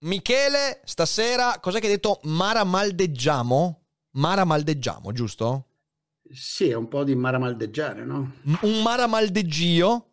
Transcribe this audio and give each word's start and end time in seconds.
Michele, 0.00 0.80
stasera 0.84 1.58
cos'è 1.60 1.80
che 1.80 1.86
hai 1.86 1.92
detto? 1.94 2.20
Mara 2.24 2.62
maldeggiamo? 2.64 3.80
Mara 4.12 4.44
maldeggiamo, 4.44 5.12
giusto? 5.12 5.66
Sì, 6.30 6.68
è 6.68 6.74
un 6.74 6.88
po' 6.88 7.04
di 7.04 7.14
maramaldeggiare, 7.16 8.04
no? 8.04 8.32
M- 8.42 8.54
un 8.62 8.82
mara 8.82 9.06
maldeggio 9.06 10.06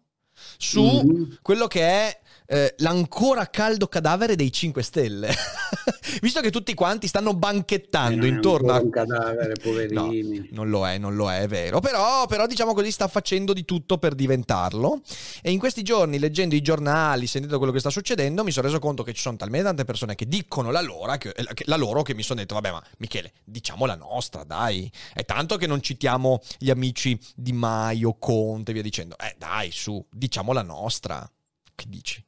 su 0.58 0.82
Mhm. 0.82 1.40
quello 1.42 1.68
che 1.68 1.82
è 1.82 2.22
eh, 2.48 2.74
l'ancora 2.80 3.50
caldo 3.50 3.88
cadavere 3.88 4.36
dei 4.36 4.52
5 4.52 4.84
Stelle. 4.84 5.34
Visto 6.22 6.40
che 6.40 6.50
tutti 6.52 6.74
quanti 6.74 7.08
stanno 7.08 7.34
banchettando 7.34 8.26
Eh, 8.26 8.30
intorno 8.30 8.72
a... 8.72 8.80
un 8.80 8.90
cadavere, 8.90 9.54
poverini. 9.62 10.50
Non 10.52 10.70
lo 10.70 10.88
è, 10.88 10.98
non 10.98 11.16
lo 11.16 11.30
è, 11.30 11.42
è 11.42 11.48
vero. 11.48 11.80
Però, 11.80 12.26
però, 12.26 12.46
diciamo 12.48 12.74
così, 12.74 12.92
sta 12.92 13.08
facendo 13.08 13.54
di 13.54 13.66
tutto 13.66 13.98
per 13.98 14.16
diventarlo. 14.16 15.02
E 15.42 15.52
in 15.52 15.60
questi 15.60 15.82
giorni, 15.84 16.20
leggendo 16.20 16.56
i 16.56 16.62
giornali, 16.62 17.28
sentendo 17.28 17.58
quello 17.58 17.74
che 17.74 17.80
sta 17.80 17.90
succedendo, 17.90 18.44
mi 18.44 18.52
sono 18.52 18.68
reso 18.68 18.80
conto 18.80 19.04
che 19.04 19.14
ci 19.14 19.22
sono 19.22 19.36
talmente 19.36 19.66
tante 19.66 19.84
persone 19.84 20.16
che 20.16 20.28
dicono 20.28 20.72
la 20.72 20.82
loro 20.82 21.18
che, 21.18 21.34
che- 21.34 21.64
la 21.66 21.76
loro 21.76 22.02
che 22.02 22.14
mi 22.14 22.24
sono 22.24 22.40
detto, 22.40 22.54
vabbè, 22.56 22.72
ma 22.72 22.84
Michele, 23.00 23.34
diciamo 23.44 23.86
la 23.86 23.96
nostra, 23.96 24.44
dai. 24.44 24.90
È 25.14 25.26
tanto 25.26 25.58
che 25.58 25.68
non 25.68 25.82
citiamo 25.82 26.42
gli 26.58 26.70
amici 26.70 27.20
di 27.36 27.52
Maio, 27.52 28.16
Conte 28.18 28.72
via 28.74 28.82
dicendo. 28.82 29.18
Eh, 29.18 29.36
dai, 29.38 29.70
su, 29.72 30.04
diciamo 30.12 30.54
la 30.54 30.64
nostra. 30.64 31.30
Che 31.76 31.86
dici? 31.90 32.25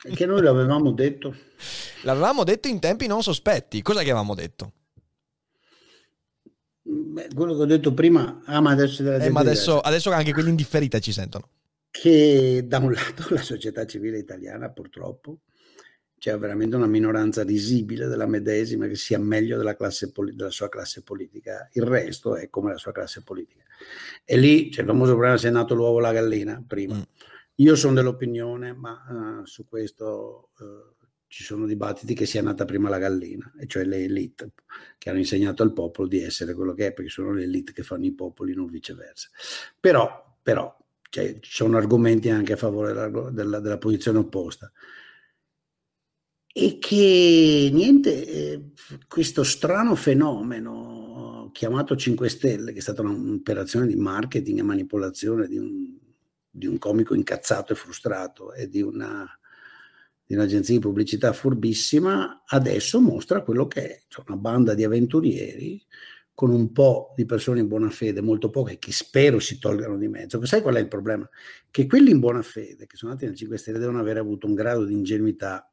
Che 0.00 0.26
noi 0.26 0.42
l'avevamo 0.42 0.92
detto. 0.92 1.34
L'avevamo 2.02 2.44
detto 2.44 2.68
in 2.68 2.78
tempi 2.78 3.06
non 3.06 3.22
sospetti. 3.22 3.82
Cosa 3.82 4.00
che 4.00 4.10
avevamo 4.10 4.34
detto? 4.34 4.72
Beh, 6.82 7.28
quello 7.34 7.54
che 7.54 7.62
ho 7.62 7.66
detto 7.66 7.92
prima, 7.92 8.42
ah, 8.46 8.60
ma 8.60 8.70
adesso, 8.70 9.02
Eh, 9.12 9.28
ma 9.30 9.40
adesso, 9.40 9.80
adesso 9.80 10.10
anche 10.10 10.32
quelli 10.32 10.48
indifferiti 10.50 11.00
ci 11.00 11.12
sentono. 11.12 11.48
che 11.90 12.64
da 12.66 12.78
un 12.78 12.92
lato 12.94 13.26
la 13.34 13.42
società 13.42 13.84
civile 13.86 14.18
italiana 14.18 14.70
purtroppo 14.70 15.40
c'è 16.18 16.36
veramente 16.38 16.76
una 16.76 16.86
minoranza 16.86 17.42
risibile 17.44 18.06
della 18.06 18.26
medesima 18.26 18.86
che 18.86 18.94
sia 18.96 19.18
meglio 19.18 19.56
della, 19.56 19.76
classe 19.76 20.12
della 20.32 20.50
sua 20.50 20.68
classe 20.68 21.02
politica, 21.02 21.68
il 21.72 21.84
resto 21.84 22.36
è 22.36 22.48
come 22.50 22.72
la 22.72 22.78
sua 22.78 22.92
classe 22.92 23.22
politica. 23.22 23.62
E 24.24 24.36
lì 24.36 24.68
c'è 24.70 24.80
il 24.80 24.86
famoso 24.86 25.12
problema 25.12 25.36
se 25.36 25.48
è 25.48 25.50
nato 25.50 25.74
l'uovo 25.74 25.96
o 25.96 26.00
la 26.00 26.12
gallina 26.12 26.62
prima. 26.66 26.94
Mm. 26.96 27.02
Io 27.60 27.74
sono 27.74 27.94
dell'opinione, 27.94 28.72
ma 28.72 29.40
eh, 29.42 29.46
su 29.46 29.66
questo 29.66 30.50
eh, 30.60 31.06
ci 31.26 31.42
sono 31.42 31.66
dibattiti 31.66 32.14
che 32.14 32.24
sia 32.24 32.40
nata 32.40 32.64
prima 32.64 32.88
la 32.88 32.98
gallina, 32.98 33.52
e 33.58 33.66
cioè 33.66 33.84
le 33.84 34.04
elite 34.04 34.52
che 34.96 35.10
hanno 35.10 35.18
insegnato 35.18 35.64
al 35.64 35.72
popolo 35.72 36.06
di 36.06 36.22
essere 36.22 36.54
quello 36.54 36.72
che 36.72 36.86
è, 36.88 36.92
perché 36.92 37.10
sono 37.10 37.32
le 37.32 37.42
elite 37.44 37.72
che 37.72 37.82
fanno 37.82 38.04
i 38.06 38.12
popoli, 38.14 38.54
non 38.54 38.66
viceversa. 38.66 39.28
Però, 39.80 40.38
però 40.40 40.74
cioè, 41.10 41.38
ci 41.40 41.50
sono 41.52 41.76
argomenti 41.78 42.28
anche 42.30 42.52
a 42.52 42.56
favore 42.56 42.92
della, 42.92 43.30
della- 43.30 43.60
della 43.60 43.78
posizione 43.78 44.18
opposta. 44.18 44.70
E 46.52 46.78
che 46.78 47.70
niente, 47.72 48.26
eh, 48.26 48.70
questo 49.06 49.42
strano 49.44 49.94
fenomeno 49.94 51.50
chiamato 51.52 51.96
5 51.96 52.28
Stelle, 52.28 52.72
che 52.72 52.78
è 52.78 52.82
stata 52.82 53.02
un'operazione 53.02 53.86
di 53.86 53.96
marketing 53.96 54.58
e 54.58 54.62
manipolazione 54.62 55.46
di 55.46 55.56
un, 55.58 55.96
di 56.50 56.66
un 56.66 56.78
comico 56.78 57.14
incazzato 57.14 57.72
e 57.72 57.76
frustrato 57.76 58.52
e 58.52 58.68
di 58.68 58.82
una 58.82 59.26
di 60.28 60.34
un'agenzia 60.34 60.74
di 60.74 60.80
pubblicità 60.80 61.32
furbissima, 61.32 62.42
adesso 62.46 63.00
mostra 63.00 63.42
quello 63.42 63.66
che 63.66 63.88
è, 63.88 64.02
cioè 64.08 64.26
una 64.28 64.36
banda 64.36 64.74
di 64.74 64.84
avventurieri 64.84 65.82
con 66.34 66.50
un 66.50 66.70
po' 66.70 67.14
di 67.16 67.24
persone 67.24 67.60
in 67.60 67.66
buona 67.66 67.88
fede, 67.88 68.20
molto 68.20 68.50
poche, 68.50 68.78
che 68.78 68.92
spero 68.92 69.40
si 69.40 69.58
tolgano 69.58 69.96
di 69.96 70.06
mezzo. 70.06 70.44
Sai 70.44 70.60
qual 70.60 70.74
è 70.74 70.80
il 70.80 70.86
problema? 70.86 71.26
Che 71.70 71.86
quelli 71.86 72.10
in 72.10 72.20
buona 72.20 72.42
fede, 72.42 72.86
che 72.86 72.96
sono 72.96 73.12
nati 73.12 73.24
nel 73.24 73.34
5 73.34 73.56
Stelle, 73.56 73.78
devono 73.78 73.98
avere 74.00 74.20
avuto 74.20 74.46
un 74.46 74.54
grado 74.54 74.84
di 74.84 74.92
ingenuità 74.92 75.72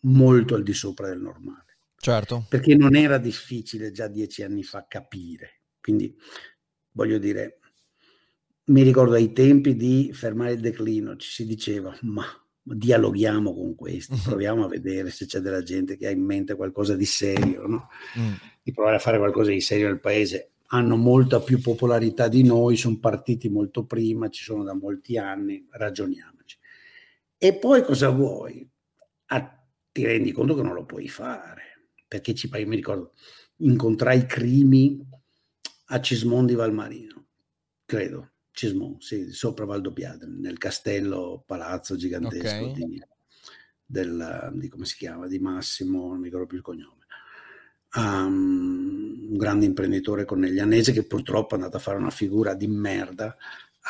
molto 0.00 0.54
al 0.54 0.62
di 0.62 0.74
sopra 0.74 1.08
del 1.08 1.20
normale, 1.22 1.78
Certo. 1.96 2.44
perché 2.46 2.76
non 2.76 2.94
era 2.94 3.16
difficile 3.16 3.90
già 3.90 4.06
dieci 4.06 4.42
anni 4.42 4.62
fa 4.62 4.84
capire. 4.86 5.62
Quindi, 5.80 6.14
voglio 6.92 7.16
dire, 7.16 7.58
mi 8.66 8.82
ricordo 8.82 9.14
ai 9.14 9.32
tempi 9.32 9.76
di 9.76 10.10
fermare 10.12 10.52
il 10.52 10.60
declino, 10.60 11.16
ci 11.16 11.30
si 11.30 11.46
diceva, 11.46 11.96
ma 12.02 12.24
dialoghiamo 12.62 13.54
con 13.54 13.74
questi, 13.74 14.18
proviamo 14.24 14.64
a 14.64 14.68
vedere 14.68 15.10
se 15.10 15.26
c'è 15.26 15.40
della 15.40 15.62
gente 15.62 15.96
che 15.96 16.06
ha 16.06 16.10
in 16.10 16.24
mente 16.24 16.54
qualcosa 16.54 16.96
di 16.96 17.04
serio, 17.04 17.66
no? 17.66 17.88
Mm. 18.18 18.32
di 18.62 18.72
provare 18.72 18.96
a 18.96 19.00
fare 19.00 19.18
qualcosa 19.18 19.50
di 19.50 19.60
serio 19.60 19.88
nel 19.88 20.00
paese. 20.00 20.52
Hanno 20.68 20.96
molta 20.96 21.40
più 21.40 21.60
popolarità 21.60 22.26
di 22.26 22.42
noi, 22.42 22.76
sono 22.76 22.98
partiti 22.98 23.48
molto 23.50 23.84
prima, 23.84 24.30
ci 24.30 24.42
sono 24.42 24.64
da 24.64 24.74
molti 24.74 25.18
anni, 25.18 25.66
ragioniamoci. 25.70 26.58
E 27.36 27.54
poi 27.54 27.82
cosa 27.82 28.08
vuoi? 28.08 28.66
Ah, 29.26 29.62
ti 29.92 30.04
rendi 30.06 30.32
conto 30.32 30.54
che 30.54 30.62
non 30.62 30.72
lo 30.72 30.86
puoi 30.86 31.06
fare, 31.06 31.90
perché 32.08 32.34
ci 32.34 32.48
io 32.50 32.66
mi 32.66 32.76
ricordo, 32.76 33.12
incontrai 33.58 34.24
Crimi 34.24 35.06
a 35.88 36.00
Cismon 36.00 36.46
di 36.46 36.54
Valmarino, 36.54 37.26
credo, 37.84 38.30
Cismon, 38.54 39.00
sì, 39.00 39.32
sopra 39.32 39.64
Valdobbiadene, 39.64 40.38
nel 40.38 40.58
castello 40.58 41.42
palazzo 41.44 41.96
gigantesco 41.96 42.66
Ok. 42.66 42.72
di, 42.72 43.02
del, 43.84 44.52
di 44.54 44.68
come 44.68 44.84
si 44.86 44.96
chiama, 44.96 45.26
di 45.26 45.40
Massimo, 45.40 46.06
non 46.06 46.18
mi 46.18 46.26
ricordo 46.26 46.46
più 46.46 46.58
il 46.58 46.62
cognome. 46.62 47.02
Um, 47.96 49.28
un 49.30 49.36
grande 49.36 49.66
imprenditore 49.66 50.24
corneglianese 50.24 50.92
che 50.92 51.04
purtroppo 51.04 51.54
è 51.54 51.58
andato 51.58 51.76
a 51.76 51.80
fare 51.80 51.98
una 51.98 52.10
figura 52.10 52.54
di 52.54 52.68
merda 52.68 53.36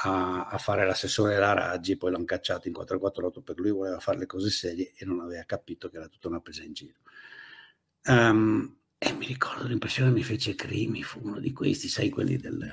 a, 0.03 0.47
a 0.47 0.59
fare 0.59 0.87
l'assessore 0.87 1.35
della 1.35 1.53
Raggi, 1.53 1.99
poi 1.99 2.13
l'hanno 2.13 2.25
cacciato 2.25 2.67
in 2.67 2.75
448 2.75 3.43
perché 3.43 3.61
lui 3.61 3.71
voleva 3.71 4.01
fare 4.01 4.19
le 4.19 4.27
cose 4.27 4.49
serie 4.49 4.93
e 4.97 5.05
non 5.05 5.21
aveva 5.21 5.43
capito 5.45 5.91
che 5.91 5.97
era 5.97 6.09
tutta 6.09 6.29
una 6.29 6.41
presa 6.41 6.63
in 6.63 6.73
giro. 6.73 7.01
Um, 8.07 8.79
e 8.97 9.13
mi 9.13 9.27
ricordo 9.27 9.67
l'impressione 9.67 10.09
che 10.09 10.17
mi 10.17 10.23
fece 10.23 10.55
Crimi, 10.55 11.03
fu 11.03 11.21
uno 11.23 11.39
di 11.39 11.53
questi, 11.53 11.89
sai, 11.89 12.09
quelli 12.09 12.39
del 12.39 12.67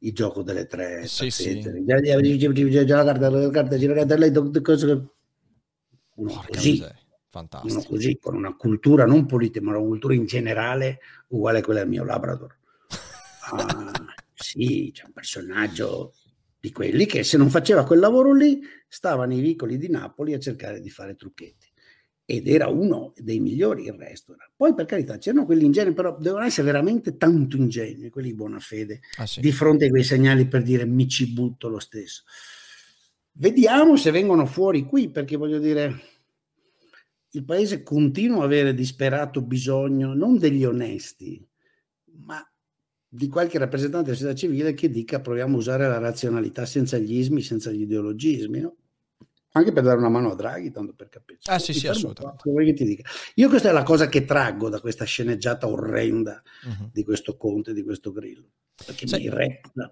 il 0.00 0.12
gioco 0.12 0.42
delle 0.42 0.66
tre 0.66 1.06
Sì, 1.06 1.30
sì. 1.30 1.60
tazzette. 1.60 1.84
Già- 1.84 2.00
già- 2.00 2.84
già- 2.84 3.02
la 3.02 3.04
carta, 3.12 3.30
la 3.30 3.50
carta, 3.50 3.76
gira 3.78 3.94
la 3.94 4.00
carta, 4.00 4.16
lei, 4.16 4.30
uno 6.18 6.32
Porca 6.32 6.48
così, 6.52 6.70
miseria, 6.72 6.98
uno 7.00 7.16
fantastico. 7.30 7.82
così, 7.88 8.18
con 8.18 8.34
una 8.34 8.54
cultura 8.56 9.06
non 9.06 9.26
politica, 9.26 9.60
ma 9.64 9.76
una 9.76 9.86
cultura 9.86 10.14
in 10.14 10.26
generale 10.26 10.98
uguale 11.28 11.58
a 11.58 11.62
quella 11.62 11.80
del 11.80 11.88
mio 11.88 12.04
Labrador. 12.04 12.56
Ah, 13.50 14.04
sì, 14.34 14.90
c'è 14.92 15.04
un 15.06 15.12
personaggio 15.12 16.12
di 16.60 16.70
quelli 16.70 17.06
che 17.06 17.22
se 17.24 17.38
non 17.38 17.48
faceva 17.48 17.84
quel 17.86 17.98
lavoro 17.98 18.34
lì 18.34 18.60
stava 18.88 19.24
nei 19.24 19.40
vicoli 19.40 19.78
di 19.78 19.88
Napoli 19.88 20.34
a 20.34 20.38
cercare 20.38 20.80
di 20.80 20.90
fare 20.90 21.14
trucchetti. 21.16 21.67
Ed 22.30 22.46
era 22.46 22.68
uno 22.68 23.14
dei 23.16 23.40
migliori, 23.40 23.86
il 23.86 23.94
resto 23.94 24.34
era. 24.34 24.46
Poi 24.54 24.74
per 24.74 24.84
carità 24.84 25.16
c'erano 25.16 25.46
quelli 25.46 25.64
ingenui, 25.64 25.94
però 25.94 26.14
devono 26.18 26.44
essere 26.44 26.66
veramente 26.66 27.16
tanto 27.16 27.56
ingenui, 27.56 28.10
quelli 28.10 28.28
di 28.28 28.34
buona 28.34 28.58
fede, 28.58 29.00
Ah, 29.16 29.24
sì. 29.24 29.40
di 29.40 29.50
fronte 29.50 29.86
a 29.86 29.88
quei 29.88 30.04
segnali 30.04 30.46
per 30.46 30.62
dire 30.62 30.84
mi 30.84 31.08
ci 31.08 31.32
butto 31.32 31.68
lo 31.68 31.78
stesso. 31.78 32.24
Vediamo 33.32 33.96
se 33.96 34.10
vengono 34.10 34.44
fuori 34.44 34.84
qui, 34.84 35.08
perché 35.08 35.36
voglio 35.36 35.58
dire, 35.58 36.00
il 37.30 37.44
paese 37.46 37.82
continua 37.82 38.42
a 38.42 38.44
avere 38.44 38.74
disperato 38.74 39.40
bisogno 39.40 40.12
non 40.12 40.36
degli 40.36 40.64
onesti, 40.64 41.42
ma 42.26 42.46
di 43.08 43.28
qualche 43.28 43.56
rappresentante 43.56 44.04
della 44.10 44.16
società 44.18 44.38
civile 44.38 44.74
che 44.74 44.90
dica 44.90 45.22
proviamo 45.22 45.54
a 45.54 45.58
usare 45.58 45.88
la 45.88 45.96
razionalità 45.96 46.66
senza 46.66 46.98
gli 46.98 47.14
ismi, 47.16 47.40
senza 47.40 47.70
gli 47.70 47.80
ideologismi, 47.80 48.60
no? 48.60 48.76
Anche 49.52 49.72
per 49.72 49.82
dare 49.82 49.96
una 49.98 50.08
mano 50.10 50.30
a 50.32 50.34
Draghi, 50.34 50.70
tanto 50.70 50.92
per 50.94 51.08
capirci. 51.08 51.50
Ah, 51.50 51.58
sì, 51.58 51.72
Ti 51.72 51.78
sì, 51.80 51.88
assolutamente. 51.88 52.42
Io 53.34 53.48
questa 53.48 53.70
è 53.70 53.72
la 53.72 53.82
cosa 53.82 54.08
che 54.08 54.24
traggo 54.24 54.68
da 54.68 54.80
questa 54.80 55.04
sceneggiata 55.04 55.66
orrenda 55.66 56.42
Mhm. 56.66 56.90
di 56.92 57.02
questo 57.02 57.36
Conte, 57.36 57.72
di 57.72 57.82
questo 57.82 58.12
Grillo, 58.12 58.50
perché 58.84 59.06
Sai- 59.06 59.20
mi 59.20 59.26
irretta. 59.26 59.90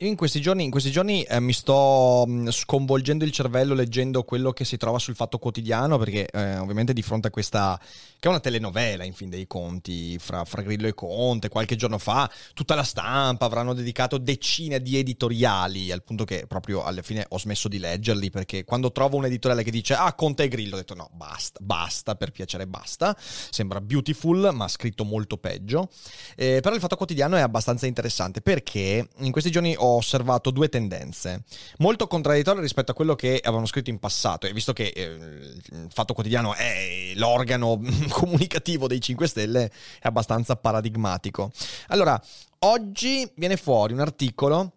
Io 0.00 0.08
in 0.08 0.16
questi 0.16 0.42
giorni, 0.42 0.62
in 0.62 0.70
questi 0.70 0.90
giorni 0.90 1.22
eh, 1.22 1.40
mi 1.40 1.54
sto 1.54 2.24
mh, 2.26 2.30
mm, 2.30 2.48
sconvolgendo 2.48 3.24
il 3.24 3.30
cervello 3.30 3.72
leggendo 3.72 4.24
quello 4.24 4.52
che 4.52 4.66
si 4.66 4.76
trova 4.76 4.98
sul 4.98 5.14
Fatto 5.14 5.38
Quotidiano, 5.38 5.96
perché 5.96 6.26
eh, 6.26 6.58
ovviamente 6.58 6.92
di 6.92 7.00
fronte 7.00 7.28
a 7.28 7.30
questa, 7.30 7.80
che 7.80 8.28
è 8.28 8.28
una 8.28 8.38
telenovela 8.38 9.04
in 9.04 9.14
fin 9.14 9.30
dei 9.30 9.46
conti, 9.46 10.18
fra, 10.18 10.44
fra, 10.44 10.60
Grillo 10.60 10.86
e 10.86 10.92
Conte, 10.92 11.48
qualche 11.48 11.76
giorno 11.76 11.96
fa 11.96 12.30
tutta 12.52 12.74
la 12.74 12.82
stampa 12.82 13.46
avranno 13.46 13.72
dedicato 13.72 14.18
decine 14.18 14.82
di 14.82 14.98
editoriali, 14.98 15.90
al 15.90 16.02
punto 16.02 16.24
che 16.24 16.44
proprio 16.46 16.84
alla 16.84 17.00
fine 17.00 17.24
ho 17.30 17.38
smesso 17.38 17.66
di 17.66 17.78
leggerli, 17.78 18.28
perché 18.28 18.64
quando 18.64 18.92
trovo 18.92 19.16
un 19.16 19.24
editoriale 19.24 19.64
che 19.64 19.70
dice 19.70 19.94
ah 19.94 20.12
Conte 20.12 20.42
e 20.42 20.48
Grillo, 20.48 20.74
ho 20.74 20.78
detto 20.78 20.94
no, 20.94 21.08
basta, 21.14 21.58
basta, 21.62 22.16
per 22.16 22.32
piacere 22.32 22.66
basta, 22.66 23.16
sembra 23.18 23.80
beautiful, 23.80 24.50
ma 24.52 24.68
scritto 24.68 25.04
molto 25.04 25.38
peggio. 25.38 25.88
Eh, 26.34 26.60
però 26.60 26.74
il 26.74 26.82
Fatto 26.82 26.96
Quotidiano 26.96 27.36
è 27.36 27.40
abbastanza 27.40 27.86
interessante, 27.86 28.42
perché 28.42 29.08
in 29.20 29.32
questi 29.32 29.50
giorni 29.50 29.74
ho 29.74 29.84
ho 29.86 29.96
osservato 29.96 30.50
due 30.50 30.68
tendenze 30.68 31.44
molto 31.78 32.06
contraddittorie 32.06 32.60
rispetto 32.60 32.90
a 32.90 32.94
quello 32.94 33.14
che 33.14 33.40
avevano 33.42 33.66
scritto 33.66 33.90
in 33.90 33.98
passato 33.98 34.46
e 34.46 34.52
visto 34.52 34.72
che 34.72 34.92
eh, 34.94 35.04
il 35.04 35.88
Fatto 35.90 36.14
Quotidiano 36.14 36.54
è 36.54 37.12
l'organo 37.14 37.80
comunicativo 38.10 38.86
dei 38.86 39.00
5 39.00 39.26
Stelle 39.26 39.64
è 40.00 40.06
abbastanza 40.06 40.56
paradigmatico. 40.56 41.50
Allora, 41.88 42.20
oggi 42.60 43.30
viene 43.36 43.56
fuori 43.56 43.92
un 43.92 44.00
articolo 44.00 44.72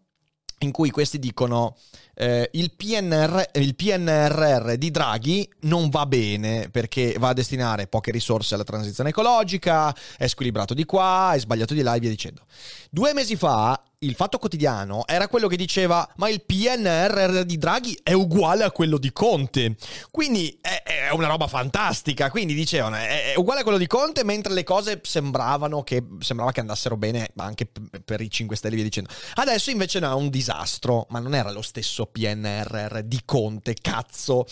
in 0.59 0.71
cui 0.71 0.89
questi 0.89 1.19
dicono 1.19 1.77
eh, 2.15 2.49
il, 2.53 2.73
PNR, 2.75 3.51
il, 3.53 3.75
PNRR 3.75 4.73
di 4.73 4.91
Draghi 4.91 5.49
non 5.61 5.89
va 5.89 6.05
bene 6.05 6.69
perché 6.69 7.15
va 7.17 7.29
a 7.29 7.33
destinare 7.33 7.87
poche 7.87 8.11
risorse 8.11 8.55
alla 8.55 8.63
transizione 8.63 9.09
ecologica, 9.09 9.95
è 10.17 10.27
squilibrato 10.27 10.73
di 10.73 10.83
qua, 10.83 11.31
è 11.33 11.39
sbagliato 11.39 11.73
di 11.73 11.81
là 11.81 11.95
e 11.95 11.99
via 11.99 12.09
dicendo. 12.09 12.41
Due 12.89 13.13
mesi 13.13 13.37
fa 13.37 13.81
il 14.01 14.15
Fatto 14.15 14.37
Quotidiano 14.37 15.05
era 15.05 15.27
quello 15.27 15.49
che 15.49 15.57
diceva 15.57 16.09
ma 16.15 16.29
il 16.29 16.41
PNRR 16.45 17.41
di 17.41 17.57
Draghi 17.57 17.99
è 18.01 18.13
uguale 18.13 18.63
a 18.63 18.71
quello 18.71 18.97
di 18.97 19.11
Conte. 19.11 19.75
Quindi 20.09 20.57
è, 20.61 20.83
è 20.83 21.09
una 21.11 21.27
roba 21.27 21.47
fantastica. 21.47 22.29
Quindi 22.29 22.53
dicevano 22.53 22.95
è, 22.95 23.33
è, 23.33 23.37
uguale 23.37 23.59
a 23.59 23.63
quello 23.63 23.77
di 23.77 23.87
Conte 23.87 24.23
mentre 24.23 24.53
le 24.53 24.63
cose 24.63 25.01
sembravano 25.03 25.83
che, 25.83 26.01
sembrava 26.19 26.53
che 26.53 26.61
andassero 26.61 26.95
bene 26.95 27.29
anche 27.35 27.69
per 28.05 28.21
i 28.21 28.29
5 28.29 28.55
Stelle 28.55 28.75
via 28.75 28.85
dicendo. 28.85 29.09
Adesso 29.33 29.69
invece 29.69 29.99
no, 29.99 30.11
è 30.11 30.15
un 30.15 30.29
disastro, 30.29 31.05
ma 31.09 31.19
non 31.19 31.35
era 31.35 31.51
lo 31.51 31.61
stesso 31.61 32.05
PNRR 32.05 32.99
di 32.99 33.19
Conte, 33.25 33.73
cazzo. 33.73 34.45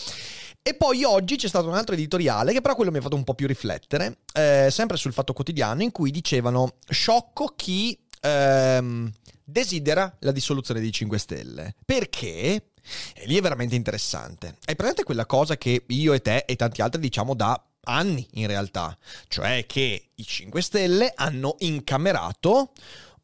E 0.60 0.74
poi 0.74 1.04
oggi 1.04 1.36
c'è 1.36 1.48
stato 1.48 1.68
un 1.68 1.74
altro 1.74 1.94
editoriale 1.94 2.52
che 2.52 2.60
però 2.60 2.74
quello 2.74 2.90
mi 2.90 2.98
ha 2.98 3.00
fatto 3.00 3.16
un 3.16 3.24
po' 3.24 3.34
più 3.34 3.46
riflettere, 3.46 4.18
eh, 4.34 4.68
sempre 4.70 4.98
sul 4.98 5.14
Fatto 5.14 5.32
Quotidiano, 5.32 5.82
in 5.82 5.90
cui 5.90 6.10
dicevano 6.10 6.74
sciocco 6.90 7.54
chi 7.56 7.98
ehm, 8.20 9.10
desidera 9.50 10.14
la 10.20 10.32
dissoluzione 10.32 10.80
dei 10.80 10.92
5 10.92 11.18
Stelle. 11.18 11.74
Perché? 11.84 12.70
E 13.14 13.26
lì 13.26 13.36
è 13.36 13.40
veramente 13.40 13.74
interessante. 13.74 14.58
Hai 14.66 14.76
presente 14.76 15.04
quella 15.04 15.24
cosa 15.24 15.56
che 15.56 15.84
io 15.86 16.12
e 16.12 16.20
te 16.20 16.44
e 16.46 16.56
tanti 16.56 16.82
altri 16.82 17.00
diciamo 17.00 17.34
da 17.34 17.62
anni 17.84 18.26
in 18.32 18.46
realtà? 18.46 18.96
Cioè 19.26 19.64
che 19.66 20.10
i 20.14 20.24
5 20.24 20.60
Stelle 20.60 21.12
hanno 21.14 21.56
incamerato 21.60 22.72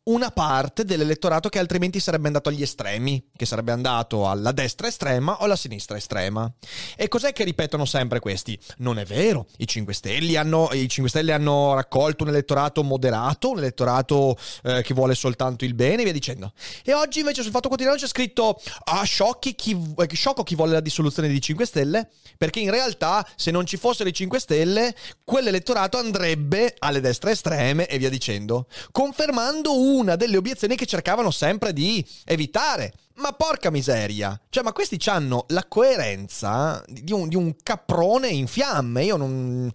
una 0.04 0.30
parte 0.30 0.84
dell'elettorato 0.84 1.48
che 1.48 1.58
altrimenti 1.58 1.98
sarebbe 1.98 2.26
andato 2.26 2.50
agli 2.50 2.60
estremi, 2.60 3.30
che 3.34 3.46
sarebbe 3.46 3.72
andato 3.72 4.28
alla 4.28 4.52
destra 4.52 4.86
estrema 4.86 5.40
o 5.40 5.44
alla 5.44 5.56
sinistra 5.56 5.96
estrema. 5.96 6.50
E 6.94 7.08
cos'è 7.08 7.32
che 7.32 7.44
ripetono 7.44 7.86
sempre 7.86 8.20
questi? 8.20 8.58
Non 8.78 8.98
è 8.98 9.04
vero, 9.04 9.46
i 9.58 9.66
5 9.66 9.94
Stelle 9.94 10.36
hanno, 10.36 10.68
5 10.70 11.08
Stelle 11.08 11.32
hanno 11.32 11.72
raccolto 11.74 12.24
un 12.24 12.30
elettorato 12.30 12.82
moderato, 12.82 13.50
un 13.50 13.58
elettorato 13.58 14.36
eh, 14.64 14.82
che 14.82 14.92
vuole 14.92 15.14
soltanto 15.14 15.64
il 15.64 15.74
bene 15.74 16.02
e 16.02 16.04
via 16.04 16.12
dicendo. 16.12 16.52
E 16.84 16.92
oggi 16.92 17.20
invece 17.20 17.42
sul 17.42 17.52
Fatto 17.52 17.68
Quotidiano 17.68 17.96
c'è 17.98 18.06
scritto 18.06 18.60
ah, 18.84 19.04
sciocchi 19.04 19.54
chi, 19.54 19.94
eh, 19.96 20.14
sciocco 20.14 20.42
chi 20.42 20.54
vuole 20.54 20.72
la 20.72 20.80
dissoluzione 20.80 21.28
di 21.28 21.40
5 21.40 21.64
Stelle, 21.64 22.10
perché 22.36 22.60
in 22.60 22.70
realtà 22.70 23.26
se 23.36 23.50
non 23.50 23.64
ci 23.64 23.78
fossero 23.78 24.10
i 24.10 24.12
5 24.12 24.38
Stelle, 24.38 24.94
quell'elettorato 25.24 25.96
andrebbe 25.96 26.74
alle 26.78 27.00
destre 27.00 27.30
estreme 27.30 27.86
e 27.86 27.96
via 27.96 28.10
dicendo, 28.10 28.66
confermando 28.92 29.74
un 29.74 29.92
una 29.94 30.16
delle 30.16 30.36
obiezioni 30.36 30.76
che 30.76 30.86
cercavano 30.86 31.30
sempre 31.30 31.72
di 31.72 32.04
evitare. 32.24 32.92
Ma 33.16 33.32
porca 33.32 33.70
miseria! 33.70 34.38
Cioè, 34.48 34.64
ma 34.64 34.72
questi 34.72 34.98
hanno 35.08 35.44
la 35.48 35.64
coerenza 35.66 36.82
di 36.86 37.12
un, 37.12 37.28
di 37.28 37.36
un 37.36 37.54
caprone 37.62 38.28
in 38.28 38.46
fiamme. 38.46 39.04
Io 39.04 39.16
non. 39.16 39.70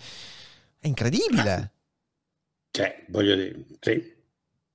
È 0.78 0.88
incredibile. 0.88 1.72
Cioè, 2.72 3.06
voglio 3.10 3.36
dire, 3.36 3.66
sì. 3.80 4.18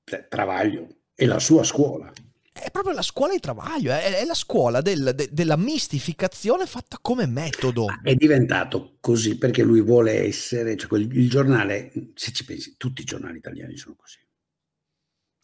Cioè, 0.04 0.26
Travaglio 0.28 0.88
è 1.14 1.26
la 1.26 1.38
sua 1.38 1.62
scuola. 1.62 2.12
È 2.52 2.70
proprio 2.70 2.94
la 2.94 3.02
scuola 3.02 3.32
di 3.32 3.40
travaglio, 3.40 3.90
è, 3.90 4.20
è 4.20 4.24
la 4.24 4.34
scuola 4.34 4.80
del, 4.80 5.12
de, 5.14 5.28
della 5.32 5.56
mistificazione 5.56 6.66
fatta 6.66 6.98
come 7.02 7.26
metodo. 7.26 7.86
È 8.02 8.14
diventato 8.14 8.96
così 9.00 9.36
perché 9.36 9.62
lui 9.62 9.80
vuole 9.82 10.24
essere, 10.24 10.76
cioè 10.76 10.98
il 10.98 11.28
giornale, 11.28 11.90
se 12.14 12.32
ci 12.32 12.44
pensi, 12.44 12.76
tutti 12.76 13.02
i 13.02 13.04
giornali 13.04 13.38
italiani 13.38 13.76
sono 13.76 13.96
così. 13.96 14.18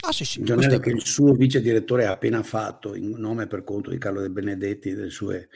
Ah, 0.03 0.13
sì, 0.13 0.25
sì, 0.25 0.41
il 0.41 0.47
giornale 0.47 0.81
che 0.81 0.91
il 0.91 1.05
suo 1.05 1.35
vice 1.35 1.61
direttore 1.61 2.07
ha 2.07 2.13
appena 2.13 2.43
fatto 2.43 2.95
in 2.95 3.11
nome 3.19 3.47
per 3.47 3.65
conto 3.65 3.91
di 3.91 3.99
Carlo 3.99 4.21
De 4.21 4.31
Benedetti, 4.31 4.95
delle 4.95 5.11
sue 5.11 5.49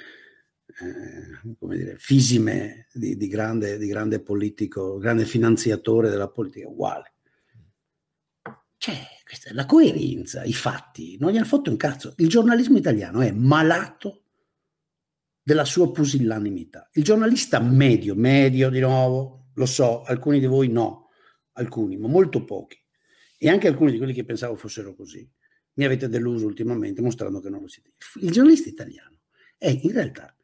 eh, 0.67 1.55
come 1.59 1.77
dire, 1.77 1.97
fisime 1.99 2.89
di, 2.93 3.17
di, 3.17 3.29
grande, 3.29 3.79
di 3.79 3.87
grande 3.87 4.21
politico, 4.21 4.99
grande 4.99 5.25
finanziatore 5.25 6.11
della 6.11 6.29
politica, 6.29 6.69
uguale. 6.69 7.13
C'è 8.77 8.95
questa, 9.25 9.55
la 9.55 9.65
coerenza, 9.65 10.45
i 10.45 10.53
fatti, 10.53 11.17
non 11.19 11.31
gli 11.31 11.37
hanno 11.37 11.47
fatto 11.47 11.71
un 11.71 11.77
cazzo. 11.77 12.13
Il 12.19 12.29
giornalismo 12.29 12.77
italiano 12.77 13.21
è 13.23 13.31
malato 13.31 14.25
della 15.43 15.65
sua 15.65 15.91
pusillanimità. 15.91 16.91
Il 16.93 17.03
giornalista 17.03 17.61
medio, 17.61 18.15
medio 18.15 18.69
di 18.69 18.81
nuovo, 18.81 19.47
lo 19.55 19.67
so, 19.67 20.03
alcuni 20.03 20.39
di 20.39 20.47
voi 20.47 20.69
no, 20.69 21.09
alcuni, 21.53 21.97
ma 21.97 22.09
molto 22.09 22.45
pochi 22.45 22.84
e 23.45 23.51
anche 23.51 23.69
alcuni 23.69 23.93
di 23.93 23.99
quelli 23.99 24.15
che 24.15 24.25
pensavo 24.25 24.57
fossero 24.57 24.95
così. 24.95 25.29
Mi 25.75 25.85
avete 25.85 26.09
deluso 26.09 26.47
ultimamente 26.47 27.03
mostrando 27.03 27.41
che 27.41 27.51
non 27.51 27.61
lo 27.61 27.69
siete. 27.69 27.93
Il 28.23 28.31
giornalista 28.31 28.71
italiano 28.71 29.19
è 29.59 29.69
in 29.69 29.93
realtà 29.93 30.35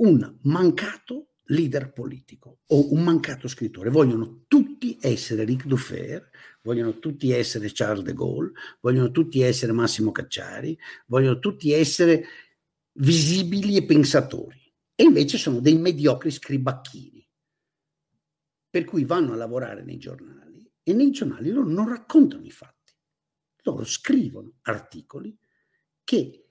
un 0.00 0.36
mancato 0.42 1.36
leader 1.44 1.90
politico 1.90 2.58
o 2.66 2.92
un 2.92 3.02
mancato 3.02 3.48
scrittore. 3.48 3.88
Vogliono 3.88 4.44
tutti 4.46 4.98
essere 5.00 5.44
Ric 5.44 5.64
Dufer, 5.64 6.28
vogliono 6.60 6.98
tutti 6.98 7.32
essere 7.32 7.70
Charles 7.72 8.04
de 8.04 8.12
Gaulle, 8.12 8.52
vogliono 8.80 9.10
tutti 9.10 9.40
essere 9.40 9.72
Massimo 9.72 10.12
Cacciari, 10.12 10.78
vogliono 11.06 11.38
tutti 11.38 11.72
essere 11.72 12.26
visibili 12.98 13.78
e 13.78 13.86
pensatori. 13.86 14.60
E 14.94 15.04
invece 15.04 15.38
sono 15.38 15.60
dei 15.60 15.78
mediocri 15.78 16.30
scribacchini. 16.30 17.26
Per 18.68 18.84
cui 18.84 19.06
vanno 19.06 19.32
a 19.32 19.36
lavorare 19.36 19.82
nei 19.82 19.96
giornali 19.96 20.49
e 20.82 20.92
nei 20.92 21.10
giornali 21.10 21.50
loro 21.50 21.68
non 21.68 21.88
raccontano 21.88 22.44
i 22.44 22.50
fatti, 22.50 22.92
loro 23.62 23.84
scrivono 23.84 24.54
articoli 24.62 25.36
che 26.04 26.44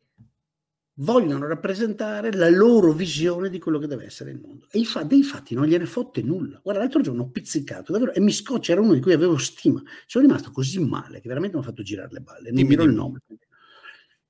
vogliono 1.00 1.48
rappresentare 1.48 2.32
la 2.34 2.50
loro 2.50 2.92
visione 2.92 3.50
di 3.50 3.60
quello 3.60 3.80
che 3.80 3.88
deve 3.88 4.06
essere 4.06 4.32
il 4.32 4.40
mondo. 4.40 4.68
E 4.72 4.84
fa- 4.84 5.04
dei 5.04 5.24
fatti 5.24 5.54
non 5.54 5.66
gliene 5.66 5.86
fotte 5.86 6.22
nulla. 6.22 6.60
Guarda, 6.62 6.82
l'altro 6.82 7.02
giorno 7.02 7.24
ho 7.24 7.30
pizzicato, 7.30 7.92
davvero, 7.92 8.14
e 8.14 8.20
mi 8.20 8.32
scoccia, 8.32 8.74
era 8.74 8.82
uno 8.82 8.94
di 8.94 9.02
cui 9.02 9.14
avevo 9.14 9.38
stima. 9.38 9.82
Sono 10.06 10.26
rimasto 10.26 10.52
così 10.52 10.80
male 10.80 11.22
che 11.22 11.28
veramente 11.28 11.56
mi 11.56 11.64
ha 11.64 11.66
fatto 11.66 11.84
girare 11.84 12.10
le 12.12 12.20
balle. 12.20 12.52
Non 12.52 12.68
dirò 12.68 12.84
il 12.84 12.94
nome. 12.94 13.22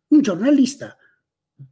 Un 0.08 0.22
giornalista 0.22 0.96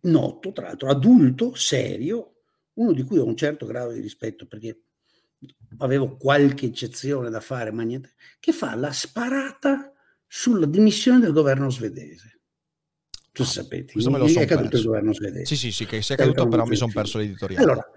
noto, 0.01 0.51
tra 0.51 0.67
l'altro, 0.67 0.89
adulto, 0.89 1.53
serio, 1.55 2.33
uno 2.73 2.93
di 2.93 3.03
cui 3.03 3.17
ho 3.17 3.25
un 3.25 3.35
certo 3.35 3.65
grado 3.65 3.91
di 3.91 3.99
rispetto 3.99 4.45
perché 4.45 4.83
avevo 5.77 6.17
qualche 6.17 6.67
eccezione 6.67 7.29
da 7.29 7.39
fare, 7.39 7.71
ma 7.71 7.83
niente, 7.83 8.13
che 8.39 8.51
fa 8.51 8.75
la 8.75 8.91
sparata 8.91 9.93
sulla 10.25 10.65
dimissione 10.65 11.19
del 11.19 11.31
governo 11.31 11.69
svedese. 11.69 12.41
Tu 13.31 13.43
no, 13.43 13.47
sapete, 13.47 13.93
questo 13.93 14.09
me 14.09 14.17
lo 14.17 14.25
è 14.25 14.45
caduto 14.45 14.69
perso. 14.69 14.77
il 14.77 14.83
governo 14.85 15.13
svedese. 15.13 15.45
Sì, 15.45 15.55
sì, 15.55 15.71
sì, 15.71 15.85
che 15.85 16.01
sia 16.01 16.15
caduto, 16.15 16.47
però 16.47 16.65
mi 16.65 16.75
sono 16.75 16.91
perso 16.91 17.19
l'editoriale. 17.19 17.63
Allora, 17.63 17.91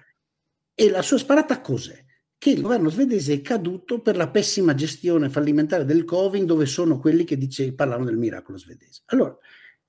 e 0.75 0.90
la 0.90 1.02
sua 1.02 1.18
sparata 1.18 1.61
cos'è? 1.61 2.04
Che 2.37 2.50
il 2.50 2.62
governo 2.62 2.88
svedese 2.88 3.35
è 3.35 3.40
caduto 3.42 4.00
per 4.00 4.16
la 4.16 4.30
pessima 4.30 4.75
gestione 4.75 5.28
fallimentare 5.28 5.85
del 5.85 6.04
Covid, 6.04 6.44
dove 6.44 6.66
sono 6.66 6.99
quelli 6.99 7.25
che 7.25 7.37
dice, 7.37 7.75
parlano 7.75 8.04
del 8.04 8.16
miracolo 8.16 8.56
svedese. 8.56 9.02
Allora, 9.06 9.37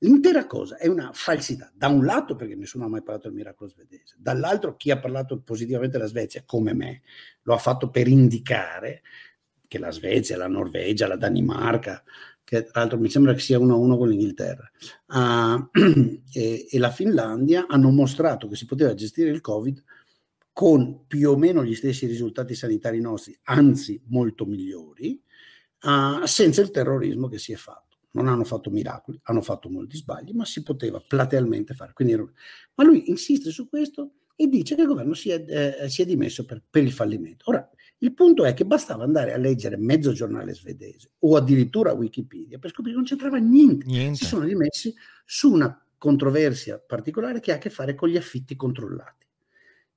L'intera 0.04 0.48
cosa 0.48 0.78
è 0.78 0.88
una 0.88 1.12
falsità, 1.14 1.72
da 1.76 1.88
un 1.88 2.04
lato 2.04 2.36
perché 2.36 2.56
nessuno 2.56 2.86
ha 2.86 2.90
mai 2.90 3.04
parlato 3.04 3.28
del 3.28 3.38
miracolo 3.38 3.70
svedese, 3.70 4.16
dall'altro 4.18 4.76
chi 4.76 4.90
ha 4.90 4.98
parlato 4.98 5.40
positivamente 5.42 5.98
della 5.98 6.10
Svezia, 6.10 6.42
come 6.44 6.74
me, 6.74 7.02
lo 7.44 7.54
ha 7.54 7.60
fatto 7.60 7.92
per 7.92 8.08
indicare 8.08 9.04
che 9.68 9.78
la 9.78 9.92
Svezia, 9.92 10.38
la 10.38 10.48
Norvegia, 10.48 11.06
la 11.06 11.18
Danimarca, 11.18 12.04
che 12.44 12.64
tra 12.64 12.82
l'altro 12.82 12.98
mi 12.98 13.12
sembra 13.12 13.34
che 13.34 13.42
sia 13.42 13.60
uno 13.60 13.76
a 13.76 13.78
uno 13.78 13.96
con 13.96 14.10
l'Inghilterra, 14.10 14.72
uh, 15.06 15.70
e, 16.34 16.68
e 16.68 16.80
la 16.80 16.90
Finlandia 16.90 17.68
hanno 17.68 17.92
mostrato 17.92 18.48
che 18.48 18.56
si 18.56 18.66
poteva 18.66 18.96
gestire 18.96 19.30
il 19.30 19.40
Covid 19.40 19.84
con 20.52 21.06
più 21.06 21.30
o 21.30 21.38
meno 21.38 21.64
gli 21.64 21.76
stessi 21.76 22.08
risultati 22.08 22.56
sanitari 22.56 23.00
nostri, 23.00 23.38
anzi 23.44 24.02
molto 24.08 24.48
migliori, 24.48 25.22
uh, 25.84 26.26
senza 26.26 26.62
il 26.62 26.72
terrorismo 26.72 27.28
che 27.28 27.38
si 27.38 27.54
è 27.54 27.56
fatto. 27.56 27.91
Non 28.12 28.28
hanno 28.28 28.44
fatto 28.44 28.70
miracoli, 28.70 29.20
hanno 29.24 29.42
fatto 29.42 29.70
molti 29.70 29.98
sbagli, 29.98 30.32
ma 30.34 30.46
si 30.46 30.64
poteva 30.64 31.02
platealmente 31.06 31.74
fare. 31.74 31.94
Quindi, 31.94 32.16
ma 32.76 32.84
lui 32.84 33.10
insiste 33.10 33.52
su 33.52 33.70
questo 33.70 34.14
e 34.36 34.48
dice 34.48 34.76
che 34.76 34.82
il 34.82 34.88
governo 34.88 35.14
si 35.14 35.30
è, 35.30 35.44
eh, 35.84 35.90
si 35.90 36.02
è 36.02 36.06
dimesso 36.06 36.46
per, 36.46 36.64
per, 36.68 36.84
il 36.84 36.92
fallimento. 36.92 37.50
Ora, 37.50 37.70
il 38.00 38.14
punto 38.14 38.44
è 38.44 38.54
che 38.54 38.66
bastava 38.66 39.04
andare 39.04 39.34
a 39.34 39.38
leggere 39.38 39.78
mezzo 39.78 40.12
giornale 40.14 40.56
svedese 40.56 41.12
o 41.20 41.36
addirittura 41.36 41.94
Wikipedia 41.94 42.58
per 42.58 42.72
scoprire 42.72 42.92
che 42.92 42.98
non 42.98 43.06
c'entrava 43.06 43.38
niente. 43.38 43.86
niente. 43.86 44.18
Si 44.18 44.26
sono 44.26 44.46
dimessi 44.46 44.94
su 45.26 45.52
una 45.52 45.86
controversia 45.98 46.80
particolare 46.80 47.40
che 47.40 47.52
ha 47.52 47.56
a 47.56 47.60
che 47.60 47.70
fare 47.70 47.94
con 47.94 48.10
gli 48.10 48.18
affitti 48.18 48.56
controllati 48.56 49.28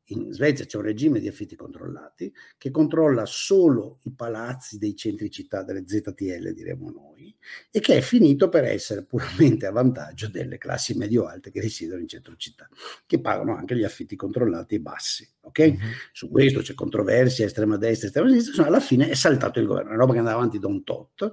in 0.08 0.32
Svezia 0.32 0.66
c'è 0.66 0.76
un 0.76 0.82
regime 0.82 1.20
di 1.20 1.28
affitti 1.28 1.56
controllati 1.56 2.32
che 2.58 2.70
controlla 2.70 3.24
solo 3.24 4.00
i 4.02 4.12
palazzi 4.12 4.78
dei 4.78 4.94
centri 4.94 5.30
città, 5.30 5.62
delle 5.62 5.84
ZTL 5.86 6.52
diremo 6.52 6.90
noi, 6.90 7.34
e 7.70 7.80
che 7.80 7.96
è 7.96 8.00
finito 8.00 8.48
per 8.48 8.64
essere 8.64 9.04
puramente 9.04 9.66
a 9.66 9.70
vantaggio 9.70 10.28
delle 10.28 10.58
classi 10.58 10.94
medio-alte 10.94 11.50
che 11.50 11.60
risiedono 11.60 12.00
in 12.00 12.08
centro 12.08 12.36
città, 12.36 12.68
che 13.06 13.20
pagano 13.20 13.56
anche 13.56 13.76
gli 13.76 13.84
affitti 13.84 14.16
controllati 14.16 14.78
bassi. 14.78 15.28
Okay? 15.44 15.72
Mm-hmm. 15.72 15.90
Su 16.12 16.28
questo 16.28 16.60
c'è 16.60 16.74
controversia, 16.74 17.44
estrema 17.44 17.76
destra, 17.76 18.06
estrema 18.06 18.28
sinistra, 18.28 18.50
insomma, 18.50 18.68
alla 18.68 18.80
fine 18.80 19.08
è 19.08 19.14
saltato 19.14 19.60
il 19.60 19.66
governo, 19.66 19.90
una 19.90 19.98
roba 19.98 20.12
che 20.12 20.18
andava 20.18 20.38
avanti 20.38 20.58
da 20.58 20.66
un 20.66 20.82
tot, 20.82 21.32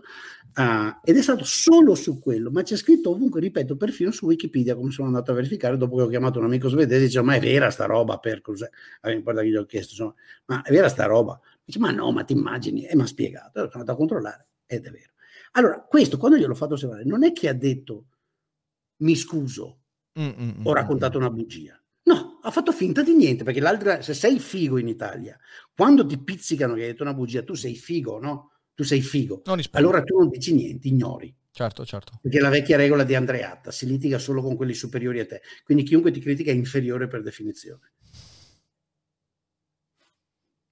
Uh, 0.53 0.99
ed 1.05 1.15
è 1.15 1.21
stato 1.21 1.45
solo 1.45 1.95
su 1.95 2.19
quello, 2.19 2.51
ma 2.51 2.61
c'è 2.61 2.75
scritto 2.75 3.11
ovunque, 3.11 3.39
ripeto, 3.39 3.77
perfino 3.77 4.11
su 4.11 4.25
Wikipedia, 4.25 4.75
come 4.75 4.91
sono 4.91 5.07
andato 5.07 5.31
a 5.31 5.33
verificare 5.33 5.77
dopo 5.77 5.95
che 5.95 6.01
ho 6.01 6.07
chiamato 6.07 6.39
un 6.39 6.45
amico 6.45 6.67
svedese, 6.67 7.05
dice, 7.05 7.21
ma 7.21 7.35
è 7.35 7.39
vera 7.39 7.69
sta 7.69 7.85
roba, 7.85 8.17
per 8.17 8.41
cos'è? 8.41 8.69
Allora, 8.99 9.21
guarda 9.21 9.41
che 9.43 9.47
gli 9.47 9.55
ho 9.55 9.65
chiesto, 9.65 9.91
insomma, 9.91 10.13
ma 10.47 10.61
è 10.61 10.71
vera 10.71 10.89
sta 10.89 11.05
roba? 11.05 11.39
Dice, 11.63 11.79
ma 11.79 11.91
no, 11.91 12.11
ma 12.11 12.25
ti 12.25 12.33
immagini? 12.33 12.83
E 12.83 12.97
mi 12.97 13.03
ha 13.03 13.05
spiegato, 13.05 13.51
allora 13.53 13.71
sono 13.71 13.83
andato 13.83 13.91
a 13.91 13.95
controllare, 13.95 14.47
ed 14.65 14.85
è 14.85 14.91
vero. 14.91 15.11
Allora, 15.51 15.85
questo, 15.87 16.17
quando 16.17 16.37
gliel'ho 16.37 16.53
fatto 16.53 16.73
osservare, 16.73 17.05
non 17.05 17.23
è 17.23 17.31
che 17.31 17.47
ha 17.47 17.53
detto, 17.53 18.07
mi 18.97 19.15
scuso, 19.15 19.83
Mm-mm, 20.19 20.65
ho 20.65 20.73
raccontato 20.73 21.17
una 21.17 21.29
bugia. 21.29 21.80
Ha 22.43 22.51
fatto 22.51 22.71
finta 22.71 23.03
di 23.03 23.13
niente, 23.13 23.43
perché 23.43 23.59
l'altra, 23.59 24.01
se 24.01 24.13
sei 24.13 24.39
figo 24.39 24.77
in 24.77 24.87
Italia, 24.87 25.37
quando 25.75 26.05
ti 26.05 26.17
pizzicano 26.17 26.73
che 26.73 26.81
hai 26.81 26.87
detto 26.87 27.03
una 27.03 27.13
bugia, 27.13 27.43
tu 27.43 27.53
sei 27.53 27.75
figo, 27.75 28.19
no? 28.19 28.51
tu 28.81 28.83
sei 28.83 29.01
figo. 29.01 29.43
Allora 29.71 30.01
tu 30.03 30.17
non 30.17 30.29
dici 30.29 30.53
niente, 30.53 30.87
ignori. 30.87 31.33
Certo, 31.51 31.85
certo. 31.85 32.19
Perché 32.21 32.37
è 32.37 32.41
la 32.41 32.49
vecchia 32.49 32.77
regola 32.77 33.03
di 33.03 33.13
Andreatta, 33.13 33.71
si 33.71 33.85
litiga 33.85 34.17
solo 34.17 34.41
con 34.41 34.55
quelli 34.55 34.73
superiori 34.73 35.19
a 35.19 35.25
te. 35.25 35.41
Quindi 35.63 35.83
chiunque 35.83 36.11
ti 36.11 36.19
critica 36.19 36.51
è 36.51 36.55
inferiore 36.55 37.07
per 37.07 37.21
definizione. 37.21 37.91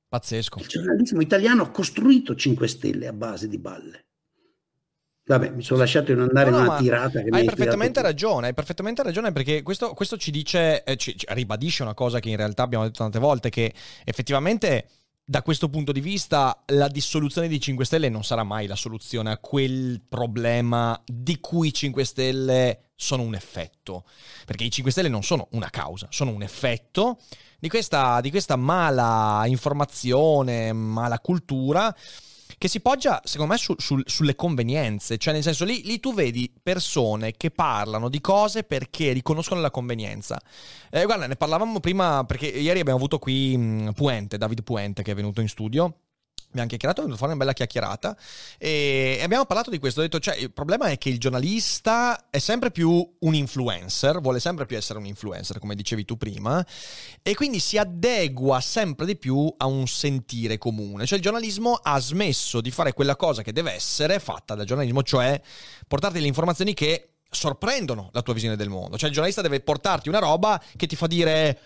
Pazzesco. 0.08 0.60
Il 0.60 0.68
giornalismo 0.68 1.22
italiano 1.22 1.64
ha 1.64 1.70
costruito 1.70 2.34
5 2.34 2.68
stelle 2.68 3.08
a 3.08 3.14
base 3.14 3.48
di 3.48 3.60
balle. 3.60 4.08
Vabbè, 5.30 5.52
mi 5.52 5.62
sono 5.62 5.82
lasciato 5.82 6.12
in 6.12 6.22
andare 6.22 6.50
no, 6.50 6.58
no, 6.58 6.64
una 6.64 6.78
tirata 6.78 7.22
che 7.22 7.30
hai 7.30 7.46
perfettamente 7.46 8.02
ragione, 8.02 8.48
hai 8.48 8.54
perfettamente 8.56 9.04
ragione 9.04 9.32
perché 9.32 9.62
questo, 9.62 9.94
questo 9.94 10.18
ci 10.18 10.32
dice, 10.32 10.84
eh, 10.84 10.96
ci, 10.96 11.16
ci 11.16 11.28
ribadisce 11.30 11.84
una 11.84 11.94
cosa 11.94 12.20
che 12.20 12.30
in 12.30 12.36
realtà 12.36 12.64
abbiamo 12.64 12.84
detto 12.84 13.04
tante 13.04 13.20
volte, 13.20 13.52
che 13.52 13.72
effettivamente 14.06 14.88
da 15.24 15.44
questo 15.44 15.70
punto 15.70 15.92
di 15.92 16.02
vista 16.02 16.64
la 16.70 16.88
dissoluzione 16.88 17.48
dei 17.48 17.60
5 17.60 17.86
Stelle 17.86 18.10
non 18.10 18.24
sarà 18.24 18.44
mai 18.44 18.66
la 18.66 18.76
soluzione 18.76 19.30
a 19.30 19.38
quel 19.38 20.02
problema 20.10 21.00
di 21.06 21.40
cui 21.40 21.68
i 21.68 21.74
5 21.74 22.04
Stelle 22.06 22.90
sono 22.96 23.22
un 23.22 23.36
effetto, 23.36 24.06
perché 24.48 24.64
i 24.64 24.72
5 24.72 24.92
Stelle 24.92 25.10
non 25.10 25.22
sono 25.22 25.48
una 25.52 25.70
causa, 25.70 26.08
sono 26.10 26.32
un 26.32 26.42
effetto 26.42 27.20
di 27.60 27.70
questa, 27.70 28.20
di 28.22 28.32
questa 28.32 28.56
mala 28.56 29.44
informazione, 29.46 30.74
mala 30.74 31.20
cultura 31.20 31.96
che 32.60 32.68
si 32.68 32.82
poggia, 32.82 33.22
secondo 33.24 33.54
me, 33.54 33.58
su, 33.58 33.74
su, 33.78 34.00
sulle 34.06 34.36
convenienze. 34.36 35.18
Cioè, 35.18 35.34
nel 35.34 35.42
senso, 35.42 35.66
lì, 35.66 35.82
lì, 35.84 36.00
tu 36.00 36.13
vedi 36.13 36.54
persone 36.62 37.32
che 37.32 37.50
parlano 37.50 38.10
di 38.10 38.22
cose 38.22 38.63
perché 38.63 39.13
riconoscono 39.13 39.62
la 39.62 39.72
convenienza. 39.72 40.39
Eh, 40.92 41.06
guarda, 41.06 41.25
ne 41.25 41.38
parlavamo 41.38 41.80
prima, 41.80 42.25
perché 42.25 42.46
ieri 42.46 42.82
abbiamo 42.82 43.00
avuto 43.00 43.18
qui 43.18 43.58
mh, 43.58 43.94
Puente, 43.94 44.38
David 44.38 44.62
Puente, 44.62 45.01
che 45.01 45.13
è 45.13 45.16
venuto 45.16 45.42
in 45.42 45.48
studio 45.48 45.96
abbiamo 46.50 46.68
chiacchierato, 46.68 47.00
è 47.00 47.03
venuta 47.03 47.18
fuori 47.18 47.34
una 47.34 47.41
bella 47.41 47.53
chiacchierata 47.53 48.18
e 48.58 49.20
abbiamo 49.22 49.46
parlato 49.46 49.70
di 49.70 49.77
questo. 49.77 50.00
Ho 50.00 50.03
detto, 50.03 50.20
cioè, 50.20 50.36
il 50.36 50.51
problema 50.51 50.88
è 50.88 50.98
che 50.98 51.10
il 51.10 51.20
giornalista 51.20 52.29
è 52.29 52.39
sempre 52.39 52.72
più 52.72 53.08
un 53.20 53.34
influencer, 53.36 54.20
vuole 54.20 54.39
sempre 54.39 54.65
più 54.65 54.75
essere 54.75 55.00
un 55.00 55.06
influencer, 55.06 55.60
come 55.60 55.75
dicevi 55.75 56.06
tu 56.06 56.18
prima, 56.18 56.65
e 57.22 57.36
quindi 57.36 57.60
si 57.60 57.77
adegua 57.77 58.60
sempre 58.62 59.06
di 59.06 59.15
più 59.15 59.53
a 59.58 59.65
un 59.65 59.88
sentire 59.88 60.58
comune. 60.58 61.06
Cioè, 61.06 61.18
il 61.18 61.24
giornalismo 61.24 61.79
ha 61.82 62.00
smesso 62.00 62.62
di 62.62 62.72
fare 62.72 62.94
quella 62.94 63.15
cosa 63.15 63.44
che 63.44 63.53
deve 63.53 63.74
essere 63.74 64.20
fatta 64.20 64.56
dal 64.56 64.65
giornalismo, 64.65 65.03
cioè 65.03 65.39
portarti 65.88 66.20
le 66.20 66.27
informazioni 66.27 66.74
che 66.74 67.13
sorprendono 67.29 68.10
la 68.12 68.24
tua 68.24 68.34
visione 68.34 68.56
del 68.56 68.70
mondo. 68.70 68.98
Cioè, 68.98 69.08
il 69.10 69.13
giornalista 69.13 69.44
deve 69.44 69.60
portarti 69.60 70.10
una 70.10 70.20
roba 70.20 70.62
che 70.75 70.88
ti 70.88 70.96
fa 70.96 71.08
dire. 71.08 71.60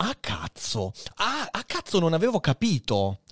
Ah 0.00 0.16
cazzo, 0.20 0.92
ah, 1.16 1.48
ah 1.50 1.64
cazzo 1.64 1.98
non 1.98 2.12
avevo 2.12 2.38
capito 2.38 3.22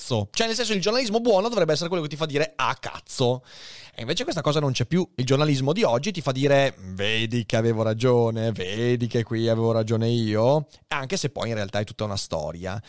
cazzo. 0.00 0.28
Cioè, 0.32 0.46
nel 0.46 0.56
senso, 0.56 0.72
il 0.72 0.80
giornalismo 0.80 1.20
buono 1.20 1.48
dovrebbe 1.48 1.72
essere 1.72 1.88
quello 1.88 2.02
che 2.02 2.08
ti 2.08 2.16
fa 2.16 2.26
dire 2.26 2.54
a 2.56 2.74
cazzo. 2.74 3.44
E 3.94 4.02
invece 4.02 4.22
questa 4.22 4.40
cosa 4.40 4.60
non 4.60 4.72
c'è 4.72 4.86
più. 4.86 5.06
Il 5.16 5.26
giornalismo 5.26 5.72
di 5.72 5.82
oggi 5.82 6.10
ti 6.10 6.22
fa 6.22 6.32
dire 6.32 6.74
vedi 6.78 7.44
che 7.44 7.56
avevo 7.56 7.82
ragione, 7.82 8.50
vedi 8.52 9.06
che 9.06 9.22
qui 9.22 9.48
avevo 9.48 9.72
ragione 9.72 10.08
io, 10.08 10.68
anche 10.88 11.16
se 11.16 11.28
poi 11.28 11.48
in 11.48 11.54
realtà 11.54 11.80
è 11.80 11.84
tutta 11.84 12.04
una 12.04 12.16
storia. 12.16 12.80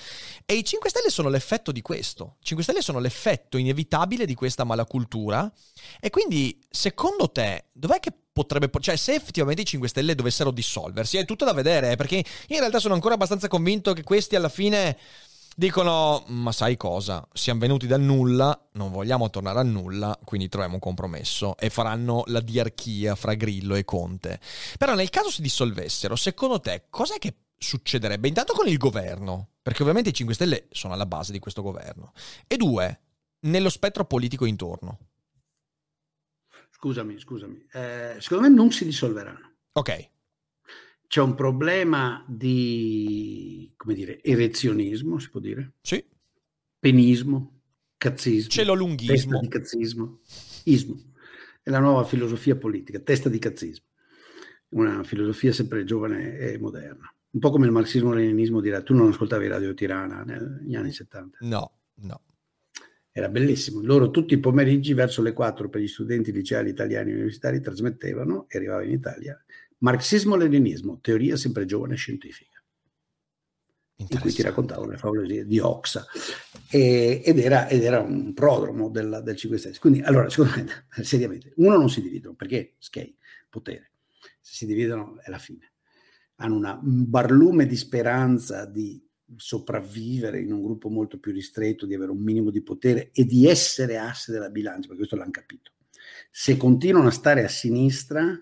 E 0.45 0.53
i 0.53 0.63
5 0.63 0.89
Stelle 0.89 1.09
sono 1.09 1.29
l'effetto 1.29 1.71
di 1.71 1.81
questo. 1.81 2.37
I 2.39 2.45
5 2.45 2.63
Stelle 2.63 2.81
sono 2.81 2.99
l'effetto 2.99 3.57
inevitabile 3.57 4.25
di 4.25 4.35
questa 4.35 4.63
malacultura. 4.63 5.51
E 5.99 6.09
quindi, 6.09 6.59
secondo 6.69 7.29
te, 7.29 7.65
dov'è 7.73 7.99
che 7.99 8.13
potrebbe... 8.31 8.69
Cioè, 8.79 8.95
se 8.95 9.15
effettivamente 9.15 9.63
i 9.63 9.65
5 9.65 9.89
Stelle 9.89 10.15
dovessero 10.15 10.51
dissolversi, 10.51 11.17
è 11.17 11.25
tutto 11.25 11.43
da 11.43 11.53
vedere, 11.53 11.95
perché 11.97 12.15
in 12.47 12.59
realtà 12.59 12.79
sono 12.79 12.93
ancora 12.93 13.15
abbastanza 13.15 13.49
convinto 13.49 13.91
che 13.93 14.03
questi 14.03 14.35
alla 14.35 14.49
fine 14.49 14.97
dicono, 15.61 16.23
ma 16.29 16.51
sai 16.51 16.75
cosa, 16.75 17.23
siamo 17.33 17.59
venuti 17.59 17.85
dal 17.85 18.01
nulla, 18.01 18.69
non 18.73 18.91
vogliamo 18.91 19.29
tornare 19.29 19.59
al 19.59 19.67
nulla, 19.67 20.19
quindi 20.25 20.49
troviamo 20.49 20.73
un 20.73 20.79
compromesso 20.79 21.55
e 21.55 21.69
faranno 21.69 22.23
la 22.27 22.39
diarchia 22.39 23.13
fra 23.13 23.35
Grillo 23.35 23.75
e 23.75 23.85
Conte. 23.85 24.39
Però 24.79 24.95
nel 24.95 25.11
caso 25.11 25.29
si 25.29 25.43
dissolvessero, 25.43 26.15
secondo 26.15 26.59
te, 26.59 26.85
cos'è 26.89 27.19
che 27.19 27.35
succederebbe? 27.55 28.27
Intanto 28.27 28.53
con 28.53 28.67
il 28.67 28.77
governo, 28.79 29.49
perché 29.61 29.83
ovviamente 29.83 30.09
i 30.09 30.13
5 30.13 30.33
Stelle 30.33 30.67
sono 30.71 30.95
alla 30.95 31.05
base 31.05 31.31
di 31.31 31.37
questo 31.37 31.61
governo, 31.61 32.13
e 32.47 32.57
due, 32.57 32.99
nello 33.41 33.69
spettro 33.69 34.03
politico 34.05 34.45
intorno. 34.45 34.97
Scusami, 36.71 37.19
scusami, 37.19 37.67
eh, 37.73 38.15
secondo 38.17 38.47
me 38.47 38.55
non 38.55 38.71
si 38.71 38.83
dissolveranno. 38.83 39.51
Ok 39.73 40.09
c'è 41.11 41.19
un 41.19 41.35
problema 41.35 42.23
di, 42.25 43.69
come 43.75 43.93
dire, 43.93 44.23
erezionismo, 44.23 45.19
si 45.19 45.29
può 45.29 45.41
dire? 45.41 45.73
Sì. 45.81 46.01
Penismo, 46.79 47.63
cazzismo. 47.97 48.49
Celolunghismo. 48.49 49.13
Testa 49.13 49.39
di 49.41 49.47
cazzismo. 49.49 50.19
Ismo. 50.63 51.11
È 51.61 51.69
la 51.69 51.79
nuova 51.79 52.05
filosofia 52.05 52.55
politica, 52.55 52.99
testa 52.99 53.27
di 53.27 53.39
cazzismo. 53.39 53.87
Una 54.69 55.03
filosofia 55.03 55.51
sempre 55.51 55.83
giovane 55.83 56.37
e 56.37 56.57
moderna. 56.57 57.13
Un 57.31 57.39
po' 57.41 57.49
come 57.49 57.65
il 57.65 57.73
marxismo-leninismo 57.73 58.61
dirà, 58.61 58.81
tu 58.81 58.93
non 58.93 59.09
ascoltavi 59.09 59.47
Radio 59.49 59.73
Tirana 59.73 60.23
negli 60.23 60.75
anni 60.75 60.93
70? 60.93 61.39
No, 61.41 61.73
no. 61.95 62.21
Era 63.11 63.27
bellissimo. 63.27 63.81
Loro 63.83 64.11
tutti 64.11 64.35
i 64.35 64.39
pomeriggi 64.39 64.93
verso 64.93 65.21
le 65.21 65.33
4 65.33 65.67
per 65.67 65.81
gli 65.81 65.89
studenti 65.89 66.31
liceali 66.31 66.69
italiani 66.69 67.09
e 67.09 67.15
universitari 67.15 67.59
trasmettevano 67.59 68.45
e 68.47 68.57
arrivava 68.57 68.83
in 68.85 68.91
Italia 68.91 69.37
Marxismo-leninismo, 69.81 70.99
teoria 71.01 71.35
sempre 71.35 71.65
giovane 71.65 71.93
e 71.93 71.97
scientifica. 71.97 72.61
In 73.95 74.19
cui 74.19 74.31
ti 74.31 74.41
raccontavo 74.41 74.85
le 74.85 74.97
favole 74.97 75.45
di 75.45 75.59
Oxa 75.59 76.05
e, 76.69 77.21
ed, 77.23 77.37
era, 77.37 77.67
ed, 77.67 77.83
era, 77.83 77.99
un 77.99 78.33
prodromo 78.33 78.89
del, 78.89 79.21
del 79.23 79.35
5 79.35 79.57
Stelle. 79.59 79.77
Quindi, 79.79 80.01
allora, 80.01 80.27
secondo 80.29 80.53
me, 80.55 80.87
seriamente, 81.03 81.53
uno 81.57 81.77
non 81.77 81.89
si 81.89 82.01
dividono 82.01 82.33
perché 82.33 82.75
skate, 82.79 83.15
potere. 83.49 83.91
Se 84.39 84.55
si 84.55 84.65
dividono 84.65 85.19
è 85.21 85.29
la 85.29 85.37
fine. 85.37 85.73
Hanno 86.37 86.55
una, 86.55 86.79
un 86.81 87.09
barlume 87.09 87.67
di 87.67 87.75
speranza 87.75 88.65
di 88.65 89.03
sopravvivere 89.35 90.41
in 90.41 90.51
un 90.51 90.63
gruppo 90.63 90.89
molto 90.89 91.19
più 91.19 91.31
ristretto, 91.31 91.85
di 91.85 91.93
avere 91.93 92.11
un 92.11 92.21
minimo 92.21 92.49
di 92.49 92.61
potere 92.61 93.11
e 93.13 93.25
di 93.25 93.47
essere 93.47 93.97
asse 93.97 94.31
della 94.31 94.49
bilancia, 94.49 94.87
perché 94.87 94.97
questo 94.97 95.15
l'hanno 95.15 95.31
capito. 95.31 95.71
Se 96.29 96.57
continuano 96.57 97.07
a 97.07 97.11
stare 97.11 97.43
a 97.43 97.47
sinistra, 97.47 98.39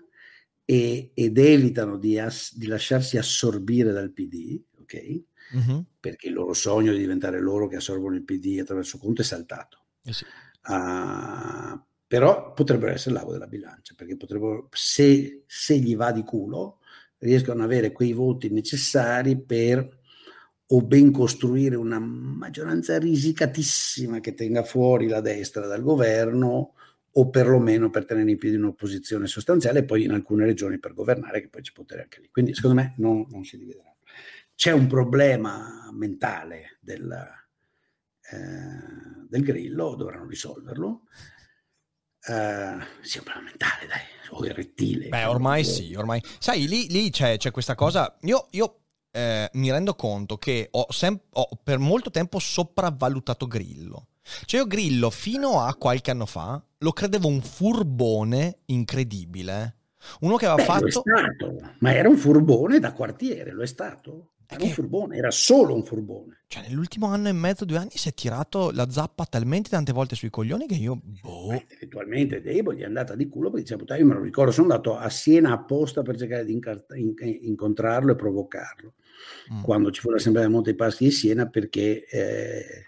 e, 0.70 1.10
ed 1.14 1.36
evitano 1.36 1.96
di, 1.96 2.16
as, 2.16 2.56
di, 2.56 2.68
lasciarsi 2.68 3.18
assorbire 3.18 3.90
dal 3.90 4.12
PD, 4.12 4.62
ok? 4.78 5.22
Uh-huh. 5.54 5.84
Perché 5.98 6.28
il 6.28 6.34
loro 6.34 6.52
sogno 6.52 6.92
di 6.92 6.98
diventare 6.98 7.40
loro 7.40 7.66
che 7.66 7.74
assorbono 7.74 8.14
il 8.14 8.22
PD 8.22 8.60
attraverso 8.60 8.96
Conte 8.98 9.22
è 9.22 9.24
saltato. 9.24 9.86
Eh 10.04 10.12
sì. 10.12 10.24
uh, 10.68 11.76
però 12.06 12.52
potrebbero 12.52 12.92
essere 12.92 13.16
l'ago 13.16 13.32
della 13.32 13.48
bilancia, 13.48 13.94
perché 13.96 14.16
potrebbero, 14.16 14.68
se, 14.70 15.42
se 15.44 15.76
gli 15.76 15.96
va 15.96 16.12
di 16.12 16.22
culo, 16.22 16.78
riescono 17.18 17.64
ad 17.64 17.64
avere 17.64 17.90
quei 17.90 18.12
voti 18.12 18.48
necessari 18.50 19.42
per 19.42 19.98
o 20.72 20.82
ben 20.82 21.10
costruire 21.10 21.74
una 21.74 21.98
maggioranza 21.98 22.96
risicatissima 22.96 24.20
che 24.20 24.34
tenga 24.34 24.62
fuori 24.62 25.08
la 25.08 25.20
destra 25.20 25.66
dal 25.66 25.82
governo 25.82 26.74
o 27.12 27.28
perlomeno 27.28 27.90
per 27.90 28.04
tenere 28.04 28.30
in 28.30 28.38
piedi 28.38 28.56
un'opposizione 28.56 29.26
sostanziale 29.26 29.80
e 29.80 29.84
poi 29.84 30.04
in 30.04 30.12
alcune 30.12 30.44
regioni 30.44 30.78
per 30.78 30.94
governare, 30.94 31.40
che 31.40 31.48
poi 31.48 31.62
c'è 31.62 31.72
potere 31.72 32.02
anche 32.02 32.20
lì. 32.20 32.28
Quindi 32.30 32.54
secondo 32.54 32.80
me 32.80 32.94
non, 32.98 33.26
non 33.30 33.44
si 33.44 33.58
divideranno. 33.58 33.96
C'è 34.54 34.72
un 34.72 34.86
problema 34.86 35.88
mentale 35.92 36.78
del, 36.80 37.10
eh, 38.30 39.26
del 39.28 39.42
grillo, 39.42 39.94
dovranno 39.94 40.28
risolverlo. 40.28 41.02
Uh, 42.26 42.78
sì, 43.00 43.16
un 43.16 43.24
problema 43.24 43.48
mentale, 43.48 43.86
dai, 43.86 44.02
o 44.30 44.44
il 44.44 44.52
rettile. 44.52 45.08
Beh, 45.08 45.24
ormai 45.24 45.64
sì, 45.64 45.94
ormai. 45.94 46.22
Sai, 46.38 46.68
lì, 46.68 46.88
lì 46.90 47.08
c'è, 47.10 47.38
c'è, 47.38 47.50
questa 47.50 47.74
cosa. 47.74 48.14
Io, 48.22 48.48
io 48.50 48.80
eh, 49.10 49.48
mi 49.54 49.70
rendo 49.70 49.94
conto 49.94 50.36
che 50.36 50.68
ho, 50.70 50.86
sem- 50.92 51.18
ho 51.30 51.48
per 51.62 51.78
molto 51.78 52.10
tempo 52.10 52.38
sopravvalutato 52.38 53.46
Grillo. 53.46 54.09
Cioè 54.22 54.60
io 54.60 54.66
Grillo 54.66 55.10
fino 55.10 55.60
a 55.60 55.74
qualche 55.74 56.10
anno 56.10 56.26
fa 56.26 56.62
lo 56.78 56.92
credevo 56.92 57.28
un 57.28 57.40
furbone 57.42 58.60
incredibile. 58.66 59.76
Uno 60.20 60.36
che 60.36 60.46
aveva 60.46 60.62
Beh, 60.62 60.64
fatto... 60.64 60.90
Stato, 60.90 61.74
ma 61.80 61.94
era 61.94 62.08
un 62.08 62.16
furbone 62.16 62.78
da 62.78 62.92
quartiere, 62.92 63.52
lo 63.52 63.62
è 63.62 63.66
stato. 63.66 64.32
Era 64.52 64.64
un 64.64 64.70
furbone, 64.70 65.16
era 65.16 65.30
solo 65.30 65.74
un 65.74 65.84
furbone. 65.84 66.42
Cioè, 66.48 66.66
nell'ultimo 66.66 67.06
anno 67.06 67.28
e 67.28 67.32
mezzo, 67.32 67.64
due 67.64 67.76
anni, 67.76 67.90
si 67.94 68.08
è 68.08 68.14
tirato 68.14 68.72
la 68.72 68.90
zappa 68.90 69.24
talmente 69.24 69.70
tante 69.70 69.92
volte 69.92 70.16
sui 70.16 70.28
coglioni 70.28 70.66
che 70.66 70.74
io, 70.74 71.00
boh. 71.00 71.62
Debo 72.42 72.72
gli 72.72 72.80
è 72.80 72.84
andata 72.84 73.14
di 73.14 73.28
culo 73.28 73.50
perché 73.50 73.76
diceva, 73.76 73.96
io 73.96 74.06
me 74.06 74.14
lo 74.14 74.22
ricordo, 74.22 74.50
sono 74.50 74.66
andato 74.68 74.96
a 74.96 75.08
Siena 75.08 75.52
apposta 75.52 76.02
per 76.02 76.16
cercare 76.16 76.44
di 76.44 76.52
incar- 76.52 76.96
in- 76.96 77.14
incontrarlo 77.42 78.10
e 78.10 78.16
provocarlo. 78.16 78.94
Mm. 79.52 79.62
Quando 79.62 79.92
ci 79.92 80.00
fu 80.00 80.10
l'assemblea 80.10 80.44
del 80.44 80.52
Monte 80.52 80.74
Paschi 80.74 81.04
di 81.04 81.10
Siena 81.12 81.46
perché 81.46 82.04
eh, 82.06 82.86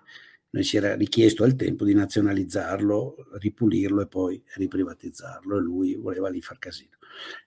noi 0.52 0.64
si 0.64 0.76
era 0.76 0.94
richiesto 0.96 1.44
al 1.44 1.56
tempo 1.56 1.84
di 1.84 1.94
nazionalizzarlo, 1.94 3.16
ripulirlo 3.38 4.02
e 4.02 4.06
poi 4.06 4.42
riprivatizzarlo 4.56 5.56
e 5.56 5.60
lui 5.60 5.94
voleva 5.94 6.28
lì 6.28 6.42
far 6.42 6.58
casino. 6.58 6.96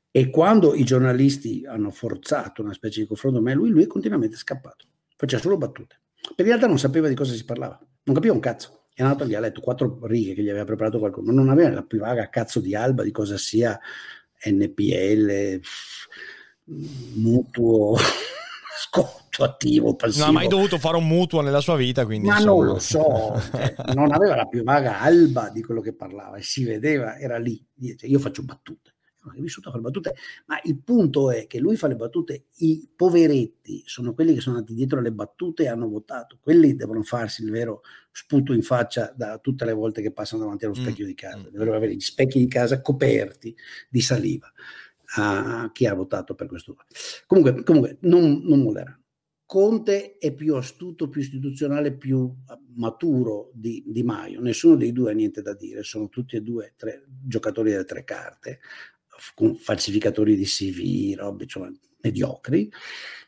E 0.10 0.30
quando 0.32 0.74
i 0.74 0.84
giornalisti 0.84 1.66
hanno 1.68 1.92
forzato 1.92 2.64
una 2.64 2.74
specie 2.74 3.02
di 3.02 3.08
confronto 3.08 3.38
con 3.38 3.48
me, 3.48 3.54
lui, 3.54 3.70
lui 3.70 3.84
è 3.84 3.88
continuamente 3.88 4.38
scappato, 4.38 4.88
faceva 5.18 5.42
solo 5.42 5.58
battute. 5.58 6.00
Per 6.36 6.46
in 6.46 6.46
realtà 6.46 6.66
non 6.66 6.80
sapeva 6.80 7.08
di 7.08 7.16
cosa 7.16 7.34
si 7.34 7.46
parlava, 7.46 7.80
non 8.04 8.16
capiva 8.16 8.34
un 8.34 8.40
cazzo. 8.40 8.86
È 8.92 9.04
andato 9.04 9.26
gli 9.26 9.36
ha 9.36 9.40
letto 9.40 9.62
quattro 9.62 10.00
righe 10.04 10.34
che 10.34 10.42
gli 10.42 10.50
aveva 10.50 10.66
preparato 10.66 10.98
qualcuno, 10.98 11.28
ma 11.28 11.34
non 11.34 11.50
aveva 11.50 11.70
la 11.70 11.84
più 11.84 12.00
vaga 12.00 12.30
cazzo 12.30 12.60
di 12.60 12.74
alba 12.74 13.04
di 13.04 13.12
cosa 13.12 13.38
sia 13.38 13.80
NPL, 14.46 15.60
mutuo, 17.16 17.98
sconto 18.90 19.44
attivo, 19.44 19.96
passivo. 19.96 20.26
Non 20.26 20.36
ha 20.36 20.40
mai 20.40 20.48
dovuto 20.48 20.78
fare 20.78 20.98
un 20.98 21.08
mutuo 21.08 21.42
nella 21.42 21.62
sua 21.62 21.76
vita, 21.76 22.06
quindi... 22.06 22.28
Ma 22.28 22.38
insomma... 22.38 22.64
non 22.64 22.74
lo 22.74 22.80
so, 22.80 23.42
cioè, 23.52 23.76
non 23.94 24.12
aveva 24.12 24.36
la 24.36 24.46
più 24.46 24.64
vaga 24.64 25.00
alba 25.00 25.50
di 25.50 25.62
quello 25.62 25.82
che 25.82 25.94
parlava 25.94 26.38
e 26.38 26.42
si 26.42 26.64
vedeva, 26.64 27.18
era 27.18 27.38
lì. 27.38 27.64
Io 27.78 28.20
faccio 28.20 28.44
battute 28.44 28.96
è 29.34 29.40
vissuto 29.40 29.70
a 29.70 29.72
fare 29.72 29.84
battute, 29.84 30.16
ma 30.46 30.60
il 30.64 30.78
punto 30.78 31.32
è 31.32 31.48
che 31.48 31.60
lui 31.60 31.76
fa 31.78 31.88
le 31.88 31.96
battute, 31.96 32.46
i 32.58 32.88
poveretti 32.96 33.82
sono 33.86 34.14
quelli 34.14 34.34
che 34.34 34.42
sono 34.42 34.58
andati 34.58 34.76
dietro 34.76 35.00
alle 35.00 35.12
battute 35.12 35.64
e 35.64 35.68
hanno 35.68 35.88
votato, 35.88 36.38
quelli 36.40 36.76
devono 36.76 37.02
farsi 37.04 37.44
il 37.44 37.52
vero 37.52 37.82
sputo 38.12 38.54
in 38.54 38.62
faccia 38.62 39.12
da 39.16 39.40
tutte 39.40 39.66
le 39.66 39.74
volte 39.74 40.02
che 40.02 40.12
passano 40.12 40.44
davanti 40.44 40.66
allo 40.66 40.76
mm, 40.78 40.84
specchio 40.84 41.06
mm. 41.06 41.08
di 41.08 41.16
casa, 41.16 41.50
devono 41.50 41.74
avere 41.74 41.96
gli 41.96 42.00
specchi 42.00 42.40
di 42.40 42.48
casa 42.48 42.82
coperti 42.82 43.56
di 43.90 44.02
saliva 44.02 44.52
a 45.16 45.70
chi 45.74 45.86
ha 45.86 45.94
votato 45.94 46.36
per 46.36 46.48
questo. 46.48 46.76
Comunque, 47.26 47.64
comunque 47.64 47.98
non, 48.02 48.42
non 48.44 48.62
molleranno. 48.62 49.04
Conte 49.46 50.18
è 50.18 50.34
più 50.34 50.56
astuto, 50.56 51.08
più 51.08 51.22
istituzionale, 51.22 51.96
più 51.96 52.34
maturo 52.76 53.52
di, 53.54 53.84
di, 53.86 54.02
Maio. 54.02 54.42
Nessuno 54.42 54.76
dei 54.76 54.92
due 54.92 55.12
ha 55.12 55.14
niente 55.14 55.44
da 55.44 55.54
dire, 55.54 55.84
sono 55.84 56.10
tutti 56.10 56.36
e 56.36 56.42
due 56.42 56.74
tre, 56.76 57.06
giocatori 57.24 57.70
delle 57.70 57.86
tre 57.86 58.04
carte 58.04 58.60
falsificatori 59.58 60.36
di 60.36 60.46
CV, 60.46 61.16
robe 61.16 61.46
cioè, 61.46 61.70
mediocri, 62.02 62.72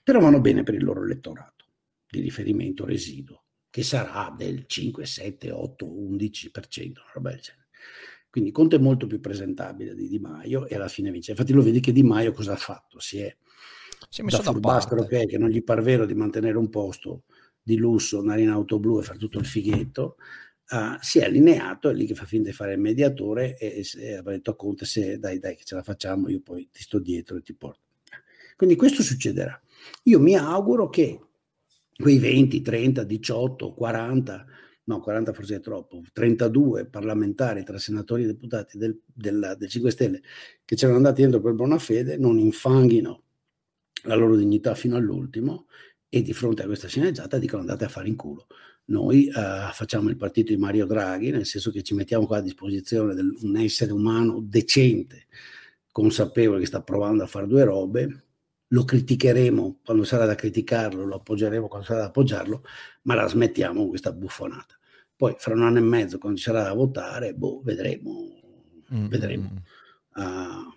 però 0.03 0.19
vanno 0.19 0.41
bene 0.41 0.63
per 0.63 0.73
il 0.73 0.83
loro 0.83 1.03
elettorato 1.03 1.65
di 2.09 2.19
riferimento 2.19 2.85
residuo, 2.85 3.43
che 3.69 3.83
sarà 3.83 4.33
del 4.35 4.65
5, 4.65 5.05
7, 5.05 5.51
8, 5.51 5.85
11%, 5.85 6.89
una 6.89 7.11
roba 7.13 7.29
del 7.29 7.39
genere. 7.39 7.66
Quindi 8.37 8.53
Conte 8.53 8.75
è 8.75 8.79
molto 8.79 9.07
più 9.07 9.19
presentabile 9.19 9.95
di 9.95 10.07
Di 10.07 10.19
Maio 10.19 10.67
e 10.67 10.75
alla 10.75 10.87
fine 10.87 11.09
vince. 11.09 11.31
Infatti 11.31 11.53
lo 11.53 11.63
vedi 11.63 11.79
che 11.79 11.91
Di 11.91 12.03
Maio 12.03 12.33
cosa 12.33 12.53
ha 12.53 12.55
fatto? 12.55 12.99
Si 12.99 13.17
è, 13.17 13.35
si 14.09 14.21
è 14.21 14.23
messo 14.23 14.37
da, 14.37 14.43
da 14.43 14.51
furbastro 14.51 15.05
che, 15.05 15.25
che 15.25 15.39
non 15.39 15.49
gli 15.49 15.63
par 15.63 15.81
vero 15.81 16.05
di 16.05 16.13
mantenere 16.13 16.55
un 16.55 16.69
posto 16.69 17.23
di 17.63 17.77
lusso, 17.77 18.19
andare 18.19 18.41
in 18.41 18.49
auto 18.49 18.77
blu 18.77 18.99
e 18.99 19.01
fare 19.01 19.17
tutto 19.17 19.39
il 19.39 19.45
fighetto, 19.47 20.17
uh, 20.69 20.97
si 21.01 21.17
è 21.17 21.25
allineato, 21.25 21.89
è 21.89 21.95
lì 21.95 22.05
che 22.05 22.13
fa 22.13 22.25
finta 22.25 22.49
di 22.49 22.55
fare 22.55 22.73
il 22.73 22.79
mediatore 22.79 23.57
e, 23.57 23.83
e 23.95 24.13
aveva 24.13 24.29
detto 24.29 24.51
a 24.51 24.55
Conte 24.55 24.85
se 24.85 25.17
dai 25.17 25.39
dai 25.39 25.55
che 25.55 25.63
ce 25.63 25.73
la 25.73 25.81
facciamo 25.81 26.29
io 26.29 26.39
poi 26.41 26.69
ti 26.71 26.83
sto 26.83 26.99
dietro 26.99 27.37
e 27.37 27.41
ti 27.41 27.55
porto. 27.55 27.81
Quindi 28.55 28.75
questo 28.75 29.01
succederà. 29.01 29.59
Io 30.03 30.19
mi 30.19 30.35
auguro 30.35 30.89
che 30.89 31.19
quei 31.95 32.19
20, 32.19 32.61
30, 32.61 33.03
18, 33.03 33.73
40, 33.73 34.45
no 34.87 34.99
40 34.99 35.33
forse 35.33 35.55
è 35.55 35.59
troppo, 35.59 36.01
32 36.11 36.87
parlamentari 36.87 37.63
tra 37.63 37.77
senatori 37.77 38.23
e 38.23 38.27
deputati 38.27 38.77
del, 38.77 38.99
del, 39.05 39.55
del 39.57 39.69
5 39.69 39.91
Stelle 39.91 40.21
che 40.65 40.75
c'erano 40.75 40.97
andati 40.97 41.21
dentro 41.21 41.41
per 41.41 41.53
buona 41.53 41.77
fede 41.77 42.17
non 42.17 42.37
infanghino 42.39 43.23
la 44.03 44.15
loro 44.15 44.35
dignità 44.35 44.75
fino 44.75 44.95
all'ultimo 44.95 45.67
e 46.09 46.21
di 46.21 46.33
fronte 46.33 46.63
a 46.63 46.65
questa 46.65 46.87
sceneggiata 46.87 47.37
dicono 47.37 47.61
andate 47.61 47.85
a 47.85 47.89
fare 47.89 48.07
in 48.07 48.15
culo 48.15 48.47
noi 48.89 49.27
eh, 49.27 49.33
facciamo 49.73 50.09
il 50.09 50.15
partito 50.15 50.53
di 50.53 50.59
Mario 50.59 50.85
Draghi, 50.85 51.31
nel 51.31 51.45
senso 51.45 51.71
che 51.71 51.83
ci 51.83 51.93
mettiamo 51.93 52.25
qua 52.25 52.37
a 52.37 52.41
disposizione 52.41 53.15
di 53.15 53.21
un 53.41 53.57
essere 53.57 53.91
umano 53.91 54.39
decente, 54.41 55.27
consapevole 55.91 56.59
che 56.61 56.67
sta 56.67 56.81
provando 56.81 57.23
a 57.23 57.27
fare 57.27 57.47
due 57.47 57.65
robe, 57.65 58.26
lo 58.69 58.83
criticheremo 58.83 59.79
quando 59.83 60.03
sarà 60.03 60.25
da 60.25 60.35
criticarlo, 60.35 61.05
lo 61.05 61.15
appoggeremo 61.15 61.67
quando 61.67 61.87
sarà 61.87 62.01
da 62.01 62.05
appoggiarlo, 62.07 62.63
ma 63.03 63.15
la 63.15 63.27
smettiamo 63.27 63.79
con 63.79 63.89
questa 63.89 64.11
buffonata. 64.11 64.77
Poi 65.15 65.35
fra 65.37 65.53
un 65.53 65.63
anno 65.63 65.77
e 65.77 65.81
mezzo, 65.81 66.17
quando 66.17 66.37
ci 66.37 66.45
sarà 66.45 66.63
da 66.63 66.73
votare, 66.73 67.33
boh, 67.33 67.61
vedremo. 67.63 68.35
Mm-hmm. 68.93 69.07
vedremo. 69.07 69.63
Uh, 70.15 70.76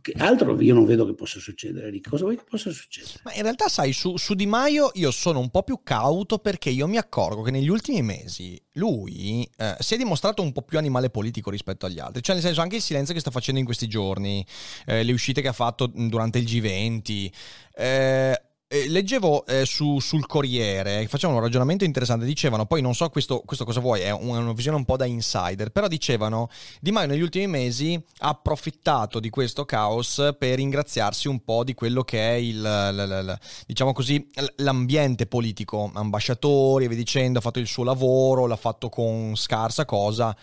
che 0.00 0.12
altro 0.16 0.60
io 0.60 0.74
non 0.74 0.84
vedo 0.84 1.06
che 1.06 1.14
possa 1.14 1.38
succedere. 1.38 1.90
Rick. 1.90 2.08
Cosa 2.08 2.24
vuoi 2.24 2.36
che 2.36 2.44
possa 2.48 2.70
succedere? 2.70 3.14
Ma 3.24 3.34
in 3.34 3.42
realtà, 3.42 3.68
sai, 3.68 3.92
su, 3.92 4.16
su, 4.16 4.34
Di 4.34 4.46
Maio 4.46 4.90
io 4.94 5.10
sono 5.10 5.38
un 5.38 5.50
po' 5.50 5.62
più 5.62 5.80
cauto 5.82 6.38
perché 6.38 6.70
io 6.70 6.86
mi 6.86 6.96
accorgo 6.96 7.42
che 7.42 7.50
negli 7.50 7.68
ultimi 7.68 8.02
mesi 8.02 8.60
lui 8.74 9.48
eh, 9.56 9.76
si 9.78 9.94
è 9.94 9.96
dimostrato 9.96 10.42
un 10.42 10.52
po' 10.52 10.62
più 10.62 10.78
animale 10.78 11.10
politico 11.10 11.50
rispetto 11.50 11.86
agli 11.86 11.98
altri. 11.98 12.22
Cioè, 12.22 12.34
nel 12.34 12.44
senso, 12.44 12.60
anche 12.60 12.76
il 12.76 12.82
silenzio 12.82 13.14
che 13.14 13.20
sta 13.20 13.30
facendo 13.30 13.60
in 13.60 13.66
questi 13.66 13.88
giorni, 13.88 14.44
eh, 14.86 15.02
le 15.02 15.12
uscite 15.12 15.40
che 15.40 15.48
ha 15.48 15.52
fatto 15.52 15.86
durante 15.86 16.38
il 16.38 16.44
G20. 16.44 17.30
Eh, 17.74 18.42
eh, 18.72 18.88
leggevo 18.88 19.44
eh, 19.46 19.64
su, 19.66 19.98
sul 19.98 20.26
Corriere, 20.26 21.04
facevano 21.08 21.38
un 21.38 21.44
ragionamento 21.44 21.82
interessante, 21.82 22.24
dicevano, 22.24 22.66
poi 22.66 22.80
non 22.80 22.94
so 22.94 23.08
questo, 23.08 23.42
questo 23.44 23.64
cosa 23.64 23.80
vuoi, 23.80 24.02
è 24.02 24.12
una, 24.12 24.38
una, 24.38 24.52
visione 24.52 24.76
un 24.76 24.84
po' 24.84 24.96
da 24.96 25.06
insider, 25.06 25.70
però 25.72 25.88
dicevano 25.88 26.48
Di 26.80 26.92
Maio 26.92 27.08
negli 27.08 27.20
ultimi 27.20 27.48
mesi 27.48 28.00
ha 28.18 28.28
approfittato 28.28 29.18
di 29.18 29.28
questo 29.28 29.64
caos 29.64 30.36
per 30.38 30.54
ringraziarsi 30.54 31.26
un 31.26 31.42
po' 31.42 31.64
di 31.64 31.74
quello 31.74 32.04
che 32.04 32.20
è 32.20 32.34
il, 32.34 32.60
l, 32.60 32.94
l, 32.94 33.24
l, 33.24 33.38
diciamo 33.66 33.92
così, 33.92 34.24
l'ambiente 34.58 35.26
politico, 35.26 35.90
ambasciatori 35.92 36.84
e 36.84 36.88
via 36.88 36.96
dicendo, 36.96 37.40
ha 37.40 37.42
fatto 37.42 37.58
il 37.58 37.66
suo 37.66 37.82
lavoro, 37.82 38.46
l'ha 38.46 38.54
fatto 38.54 38.88
con 38.88 39.34
scarsa 39.34 39.84
cosa. 39.84 40.36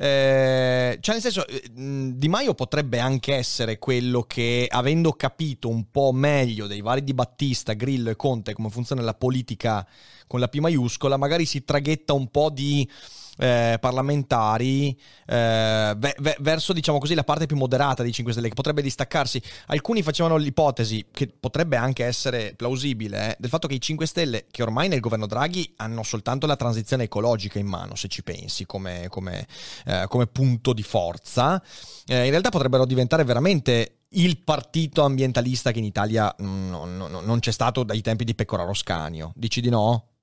Eh, 0.00 0.96
cioè, 1.00 1.14
nel 1.14 1.22
senso, 1.22 1.44
eh, 1.48 1.62
Di 1.72 2.28
Maio 2.28 2.54
potrebbe 2.54 3.00
anche 3.00 3.34
essere 3.34 3.78
quello 3.78 4.22
che, 4.22 4.68
avendo 4.70 5.12
capito 5.12 5.68
un 5.68 5.90
po' 5.90 6.12
meglio 6.12 6.68
dei 6.68 6.80
vari 6.80 7.02
di 7.02 7.14
Battista, 7.14 7.72
Grillo 7.72 8.10
e 8.10 8.16
Conte 8.16 8.52
come 8.52 8.70
funziona 8.70 9.02
la 9.02 9.14
politica 9.14 9.84
con 10.28 10.38
la 10.38 10.46
P 10.46 10.58
maiuscola, 10.58 11.16
magari 11.16 11.46
si 11.46 11.64
traghetta 11.64 12.12
un 12.12 12.30
po' 12.30 12.50
di 12.50 12.88
eh, 13.38 13.78
parlamentari 13.80 14.98
eh, 15.26 15.94
ve- 15.96 16.16
ve- 16.18 16.36
verso, 16.40 16.72
diciamo 16.72 16.98
così, 16.98 17.14
la 17.14 17.24
parte 17.24 17.46
più 17.46 17.56
moderata 17.56 18.02
dei 18.02 18.12
5 18.12 18.32
Stelle, 18.32 18.48
che 18.48 18.54
potrebbe 18.54 18.82
distaccarsi. 18.82 19.40
Alcuni 19.66 20.02
facevano 20.02 20.36
l'ipotesi, 20.36 21.06
che 21.10 21.28
potrebbe 21.28 21.76
anche 21.76 22.04
essere 22.04 22.54
plausibile, 22.56 23.30
eh, 23.30 23.36
del 23.38 23.50
fatto 23.50 23.68
che 23.68 23.74
i 23.74 23.80
5 23.80 24.06
Stelle, 24.06 24.46
che 24.50 24.62
ormai 24.62 24.88
nel 24.88 25.00
governo 25.00 25.26
Draghi 25.26 25.72
hanno 25.76 26.02
soltanto 26.02 26.46
la 26.46 26.56
transizione 26.56 27.04
ecologica 27.04 27.58
in 27.58 27.66
mano, 27.66 27.94
se 27.94 28.08
ci 28.08 28.22
pensi, 28.22 28.66
come, 28.66 29.06
come, 29.08 29.46
eh, 29.86 30.04
come 30.08 30.26
punto 30.26 30.72
di 30.72 30.82
forza, 30.82 31.62
eh, 32.06 32.24
in 32.24 32.30
realtà 32.30 32.50
potrebbero 32.50 32.84
diventare 32.84 33.24
veramente 33.24 33.92
il 34.12 34.38
partito 34.38 35.02
ambientalista 35.02 35.70
che 35.70 35.78
in 35.78 35.84
Italia 35.84 36.34
mm, 36.42 36.70
non, 36.70 36.96
non, 36.96 37.24
non 37.24 37.38
c'è 37.40 37.52
stato 37.52 37.82
dai 37.82 38.00
tempi 38.00 38.24
di 38.24 38.34
Pecoraro 38.34 38.72
Scanio. 38.72 39.32
Dici 39.34 39.60
di 39.60 39.68
no? 39.68 40.17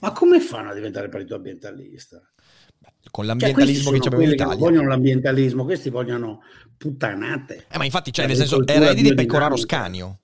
Ma 0.00 0.12
come 0.12 0.40
fanno 0.40 0.70
a 0.70 0.74
diventare 0.74 1.08
partito 1.08 1.34
ambientalista? 1.34 2.22
Con 3.10 3.24
cioè, 3.24 3.34
l'ambientalismo 3.34 3.90
cioè, 3.90 4.00
che 4.00 4.06
abbiamo 4.06 4.24
in 4.24 4.32
Italia. 4.32 4.52
Non 4.52 4.62
vogliono 4.62 4.88
l'ambientalismo, 4.88 5.64
questi 5.64 5.90
vogliono 5.90 6.42
puttanate. 6.76 7.66
Eh, 7.70 7.78
ma 7.78 7.84
infatti, 7.84 8.12
cioè, 8.12 8.26
nel 8.26 8.36
senso, 8.36 8.64
eredi 8.66 9.02
di 9.02 9.14
Pecoraro 9.14 9.56
Scanio. 9.56 10.20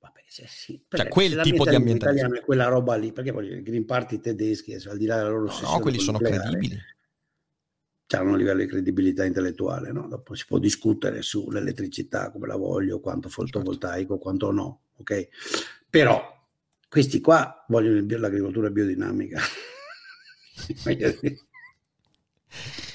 Vabbè, 0.00 0.20
cioè, 0.28 0.46
sì. 0.46 0.82
Cioè, 0.88 1.08
quel 1.08 1.40
tipo 1.42 1.64
di 1.64 1.74
ambientalismo. 1.74 2.34
è 2.34 2.40
quella 2.40 2.66
roba 2.68 2.94
lì, 2.96 3.12
perché 3.12 3.32
poi 3.32 3.58
i 3.58 3.62
Green 3.62 3.86
Party 3.86 4.20
tedeschi, 4.20 4.74
al 4.74 4.98
di 4.98 5.06
là 5.06 5.16
della 5.16 5.28
loro 5.30 5.46
no, 5.46 5.60
no, 5.60 5.78
quelli 5.78 5.98
sono 5.98 6.18
credibili. 6.18 6.78
hanno 8.08 8.30
un 8.30 8.38
livello 8.38 8.60
di 8.60 8.66
credibilità 8.66 9.24
intellettuale, 9.24 9.92
no? 9.92 10.08
dopo 10.08 10.34
si 10.34 10.44
può 10.46 10.58
discutere 10.58 11.22
sull'elettricità, 11.22 12.30
come 12.30 12.46
la 12.46 12.56
voglio, 12.56 13.00
quanto 13.00 13.28
fotovoltaico, 13.28 14.18
quanto 14.18 14.50
no, 14.50 14.80
ok? 14.96 15.28
Però 15.88 16.35
questi 16.88 17.20
qua 17.20 17.64
vogliono 17.68 18.04
l'agricoltura 18.18 18.70
biodinamica. 18.70 19.40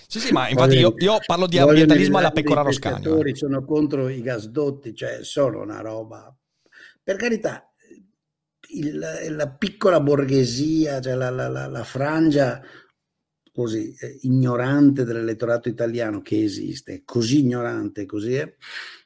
Sì, 0.08 0.19
sì, 0.19 0.34
ma 0.34 0.49
infatti 0.49 0.75
io, 0.75 0.93
io 0.97 1.19
parlo 1.25 1.47
di 1.47 1.58
ambientalismo 1.58 2.17
alla 2.17 2.32
pecora 2.32 2.63
roscagno. 2.63 3.19
I 3.21 3.36
sono 3.36 3.63
contro 3.63 4.10
i 4.10 4.21
gasdotti, 4.21 4.93
cioè 4.93 5.23
sono 5.23 5.62
una 5.62 5.80
roba. 5.80 6.36
Per 7.01 7.15
carità, 7.15 7.71
il, 8.73 8.99
la 9.30 9.49
piccola 9.49 10.01
borghesia, 10.01 10.99
cioè 10.99 11.15
la, 11.15 11.30
la, 11.30 11.47
la, 11.47 11.67
la 11.67 11.84
frangia 11.84 12.62
così 13.54 13.94
eh, 14.00 14.20
ignorante 14.22 15.04
dell'elettorato 15.04 15.70
italiano 15.70 16.22
che 16.22 16.42
esiste, 16.42 17.02
così 17.06 17.40
ignorante, 17.40 18.06
così 18.06 18.34
è, 18.36 18.56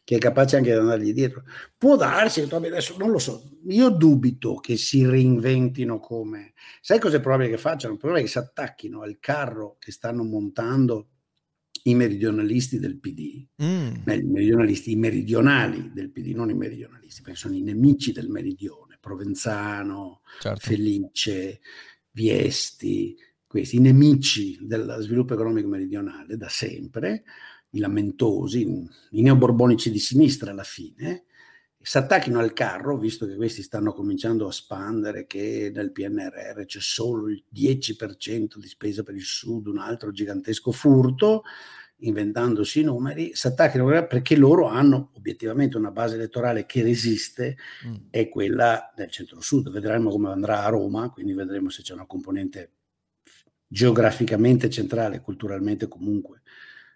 che 0.04 0.16
è 0.16 0.20
capace 0.20 0.58
anche 0.58 0.72
di 0.72 0.78
andargli 0.78 1.14
dietro. 1.14 1.44
Può 1.78 1.96
darsi, 1.96 2.42
adesso 2.42 2.96
non 2.98 3.10
lo 3.10 3.18
so, 3.18 3.58
io 3.68 3.90
dubito 3.90 4.56
che 4.56 4.78
si 4.78 5.06
reinventino 5.06 6.00
come... 6.00 6.54
Sai 6.82 7.00
cosa 7.00 7.18
è 7.18 7.22
probabile 7.22 7.50
che 7.50 7.58
facciano? 7.58 7.98
Probabile 7.98 8.26
che 8.26 8.32
si 8.32 8.38
attacchino 8.38 9.02
al 9.02 9.18
carro 9.20 9.78
che 9.80 9.92
stanno 9.92 10.24
montando 10.24 11.10
i 11.88 11.94
meridionalisti 11.94 12.80
del 12.80 12.98
PD, 13.00 13.46
mm. 13.62 13.94
i 14.08 14.24
meridionalisti, 14.24 14.92
i 14.92 14.96
meridionali 14.96 15.92
del 15.94 16.12
PD, 16.12 16.34
non 16.34 16.50
i 16.50 16.56
meridionalisti, 16.56 17.22
perché 17.22 17.38
sono 17.38 17.56
i 17.56 17.62
nemici 17.62 18.12
del 18.12 18.30
meridione, 18.30 18.98
Provenzano, 19.00 20.22
certo. 20.40 20.62
Felice, 20.62 21.60
Viesti, 22.10 23.16
questi 23.48 23.80
nemici 23.80 24.58
dello 24.62 25.00
sviluppo 25.02 25.34
economico 25.34 25.68
meridionale 25.68 26.38
da 26.38 26.50
sempre, 26.50 27.24
i 27.72 27.80
lamentosi, 27.80 28.62
i 29.12 29.22
neoborbonici 29.22 29.92
di 29.92 30.00
sinistra 30.00 30.52
alla 30.52 30.64
fine, 30.64 31.26
si 31.86 32.00
attacchino 32.00 32.40
al 32.40 32.54
carro, 32.54 32.98
visto 32.98 33.28
che 33.28 33.36
questi 33.36 33.62
stanno 33.62 33.94
cominciando 33.94 34.48
a 34.48 34.52
spandere 34.52 35.28
che 35.28 35.72
nel 35.72 35.92
PNRR 35.92 36.66
c'è 36.66 36.80
solo 36.80 37.30
il 37.30 37.44
10% 37.54 38.58
di 38.58 38.68
spesa 38.68 39.04
per 39.04 39.14
il 39.14 39.22
Sud, 39.22 39.68
un 39.68 39.78
altro 39.78 40.10
gigantesco 40.10 40.72
furto, 40.72 41.44
inventandosi 41.98 42.80
i 42.80 42.84
numeri, 42.84 43.36
si 43.36 43.46
attacchino 43.46 43.86
perché 44.08 44.36
loro 44.36 44.66
hanno 44.66 45.12
obiettivamente 45.14 45.78
una 45.78 45.92
base 45.92 46.16
elettorale 46.16 46.66
che 46.66 46.82
resiste, 46.82 47.56
mm. 47.86 47.96
è 48.10 48.30
quella 48.30 48.92
del 48.96 49.12
centro-sud. 49.12 49.70
Vedremo 49.70 50.10
come 50.10 50.30
andrà 50.30 50.64
a 50.64 50.70
Roma, 50.70 51.12
quindi 51.12 51.34
vedremo 51.34 51.70
se 51.70 51.84
c'è 51.84 51.94
una 51.94 52.08
componente 52.08 52.72
geograficamente 53.76 54.70
centrale, 54.70 55.20
culturalmente 55.20 55.90
comunque 55.90 56.44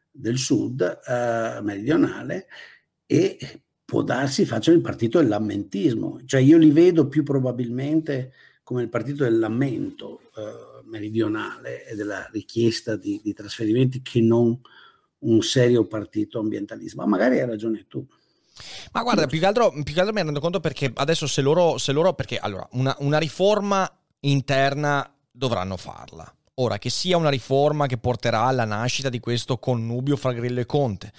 del 0.10 0.38
sud 0.38 0.82
eh, 0.82 1.60
meridionale 1.62 2.48
e 3.06 3.38
può 3.84 4.02
darsi 4.02 4.46
facciano 4.46 4.78
il 4.78 4.82
partito 4.84 5.20
del 5.20 5.28
lamentismo, 5.28 6.22
cioè 6.24 6.39
io 6.39 6.58
li 6.58 6.72
vedo 6.72 7.10
più 7.10 7.24
probabilmente 7.24 8.32
come 8.63 8.84
il 8.84 8.88
partito 8.88 9.26
del 9.26 9.39
lamento 9.39 10.32
eh, 10.38 10.86
meridionale 10.86 11.86
e 11.86 11.96
della 11.96 12.30
richiesta 12.32 12.96
di, 12.96 13.20
di, 13.22 13.34
trasferimenti 13.34 14.02
che 14.02 14.22
non 14.22 14.58
un 15.20 15.42
serio 15.42 15.86
partito 15.86 16.39
ambientalismo. 16.39 17.02
Ma 17.02 17.10
magari 17.10 17.39
hai 17.42 17.48
ragione 17.48 17.88
tu. 17.89 18.06
Ma 18.94 19.02
guarda, 19.02 19.28
più 19.28 19.39
che 19.39 19.46
altro, 19.46 19.72
più 19.72 19.94
che 19.94 20.00
altro 20.00 20.13
mi 20.13 20.22
rendo 20.22 20.39
conto 20.39 20.62
perché 20.62 20.92
adesso 20.94 21.28
se 21.28 21.42
loro, 21.42 21.78
se 21.78 21.92
loro 21.92 22.13
perché 22.13 22.38
allora, 22.38 22.65
una, 22.74 22.96
una 23.00 23.18
riforma 23.18 23.89
interna 24.22 25.13
dovranno 25.32 25.76
farla 25.76 26.32
Ora, 26.62 26.78
che 26.78 26.89
sia 26.89 27.15
una 27.15 27.30
riforma 27.30 27.88
che 27.88 27.98
porterà 27.98 28.41
alla 28.41 28.65
nascita 28.65 29.08
di 29.08 29.22
questo 29.22 29.60
connubio 29.60 30.17
fra 30.17 30.34
Grillo 30.34 30.60
e 30.60 30.65
Conte, 30.65 31.10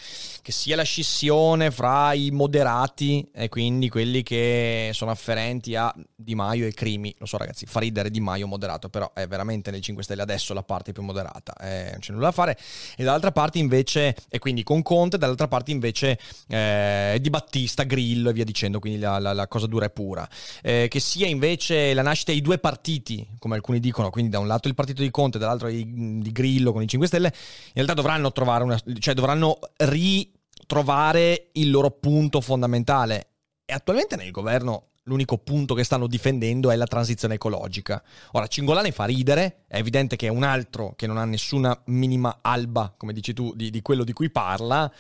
che 0.43 0.53
sia 0.53 0.77
la 0.77 0.83
scissione 0.83 1.71
fra 1.71 2.13
i 2.13 2.31
moderati 2.31 3.27
e 3.33 3.49
quindi 3.49 3.89
quelli 3.89 4.23
che 4.23 4.91
sono 4.93 5.11
afferenti 5.11 5.75
a 5.77 5.95
Di 6.15 6.35
Maio 6.35 6.67
e 6.67 6.75
Crimi, 6.75 7.15
lo 7.19 7.25
so 7.25 7.39
ragazzi, 7.39 7.65
fa 7.65 7.81
ridere 7.81 8.11
Di 8.11 8.21
Maio 8.21 8.47
moderato, 8.47 8.91
però 8.91 9.11
è 9.15 9.27
veramente 9.27 9.71
nel 9.71 9.81
5 9.81 10.05
Stelle 10.05 10.21
adesso 10.21 10.53
la 10.53 10.63
parte 10.63 10.93
più 10.93 11.03
moderata, 11.03 11.55
eh, 11.55 11.89
non 11.93 12.01
c'è 12.01 12.13
nulla 12.13 12.27
da 12.27 12.33
fare, 12.33 12.59
e 12.95 13.03
dall'altra 13.03 13.33
parte 13.33 13.59
invece, 13.59 14.15
e 14.29 14.39
quindi 14.39 14.63
con 14.63 14.83
Conte, 14.83 15.17
dall'altra 15.17 15.49
parte 15.49 15.71
invece 15.71 16.19
eh, 16.49 17.17
Di 17.19 17.31
Battista, 17.31 17.85
Grillo 17.85 18.29
e 18.29 18.33
via 18.35 18.45
dicendo, 18.45 18.79
quindi 18.79 19.01
la, 19.01 19.19
la, 19.19 19.33
la 19.33 19.49
cosa 19.49 19.67
dura 19.67 19.87
e 19.87 19.91
pura. 19.91 20.29
Eh, 20.61 20.89
che 20.91 21.01
sia 21.01 21.27
invece 21.27 21.95
la 21.95 22.03
nascita 22.03 22.31
di 22.31 22.43
due 22.43 22.59
partiti, 22.59 23.27
come 23.39 23.55
alcuni 23.55 23.81
dicono, 23.81 24.11
quindi 24.11 24.31
da 24.31 24.39
un 24.39 24.47
lato 24.47 24.69
il 24.69 24.75
partito 24.75 25.01
di 25.01 25.11
Conte, 25.11 25.29
Conte, 25.31 25.39
dall'altro 25.39 25.69
di, 25.69 26.33
Grillo 26.33 26.73
con 26.73 26.83
i 26.83 26.89
5 26.89 27.07
Stelle, 27.07 27.29
in 27.29 27.73
realtà 27.75 27.95
dovranno 27.95 28.33
trovare 28.33 28.65
una, 28.65 28.79
cioè 28.99 29.15
dovranno 29.15 29.59
ritrovare 29.77 31.51
il 31.53 31.71
loro 31.71 31.91
punto 31.91 32.41
fondamentale. 32.41 33.29
E 33.65 33.73
attualmente 33.73 34.17
nel 34.17 34.33
governo 34.33 34.89
l'unico 35.05 35.39
punto 35.39 35.75
che 35.75 35.85
stanno 35.85 36.07
difendendo 36.07 36.71
è 36.71 36.77
la 36.77 36.87
transizione 36.87 37.35
ecologica. 37.35 38.03
Ora, 38.33 38.47
Cingolani 38.47 38.91
fa 38.91 39.05
ridere, 39.05 39.65
è 39.67 39.79
evidente 39.79 40.17
che 40.17 40.27
è 40.27 40.31
un 40.31 40.43
altro 40.43 40.95
che 40.97 41.07
non 41.07 41.17
ha 41.17 41.25
nessuna 41.25 41.81
minima 41.87 42.39
alba, 42.43 42.93
come 42.97 43.13
dici 43.13 43.33
tu, 43.33 43.55
di, 43.55 43.71
di 43.71 43.83
quello 43.83 44.05
di 44.05 44.13
cui 44.13 44.31
parla. 44.31 44.91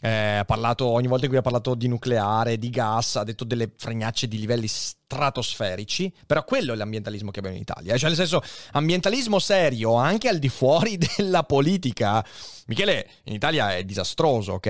Eh, 0.00 0.36
ha 0.36 0.44
parlato, 0.44 0.86
ogni 0.86 1.06
volta 1.06 1.24
in 1.24 1.30
cui 1.30 1.38
ha 1.38 1.42
parlato 1.42 1.74
di 1.74 1.88
nucleare, 1.88 2.58
di 2.58 2.68
gas, 2.68 3.16
ha 3.16 3.24
detto 3.24 3.44
delle 3.44 3.72
fregnacce 3.74 4.28
di 4.28 4.38
livelli 4.38 4.66
stratosferici, 5.14 6.12
però 6.26 6.44
quello 6.44 6.72
è 6.72 6.76
l'ambientalismo 6.76 7.30
che 7.30 7.38
abbiamo 7.38 7.56
in 7.56 7.62
Italia, 7.62 7.94
eh? 7.94 7.98
cioè 7.98 8.08
nel 8.08 8.18
senso 8.18 8.42
ambientalismo 8.72 9.38
serio 9.38 9.94
anche 9.94 10.28
al 10.28 10.38
di 10.38 10.48
fuori 10.48 10.98
della 11.16 11.44
politica. 11.44 12.24
Michele, 12.66 13.06
in 13.24 13.34
Italia 13.34 13.76
è 13.76 13.84
disastroso, 13.84 14.54
ok? 14.54 14.66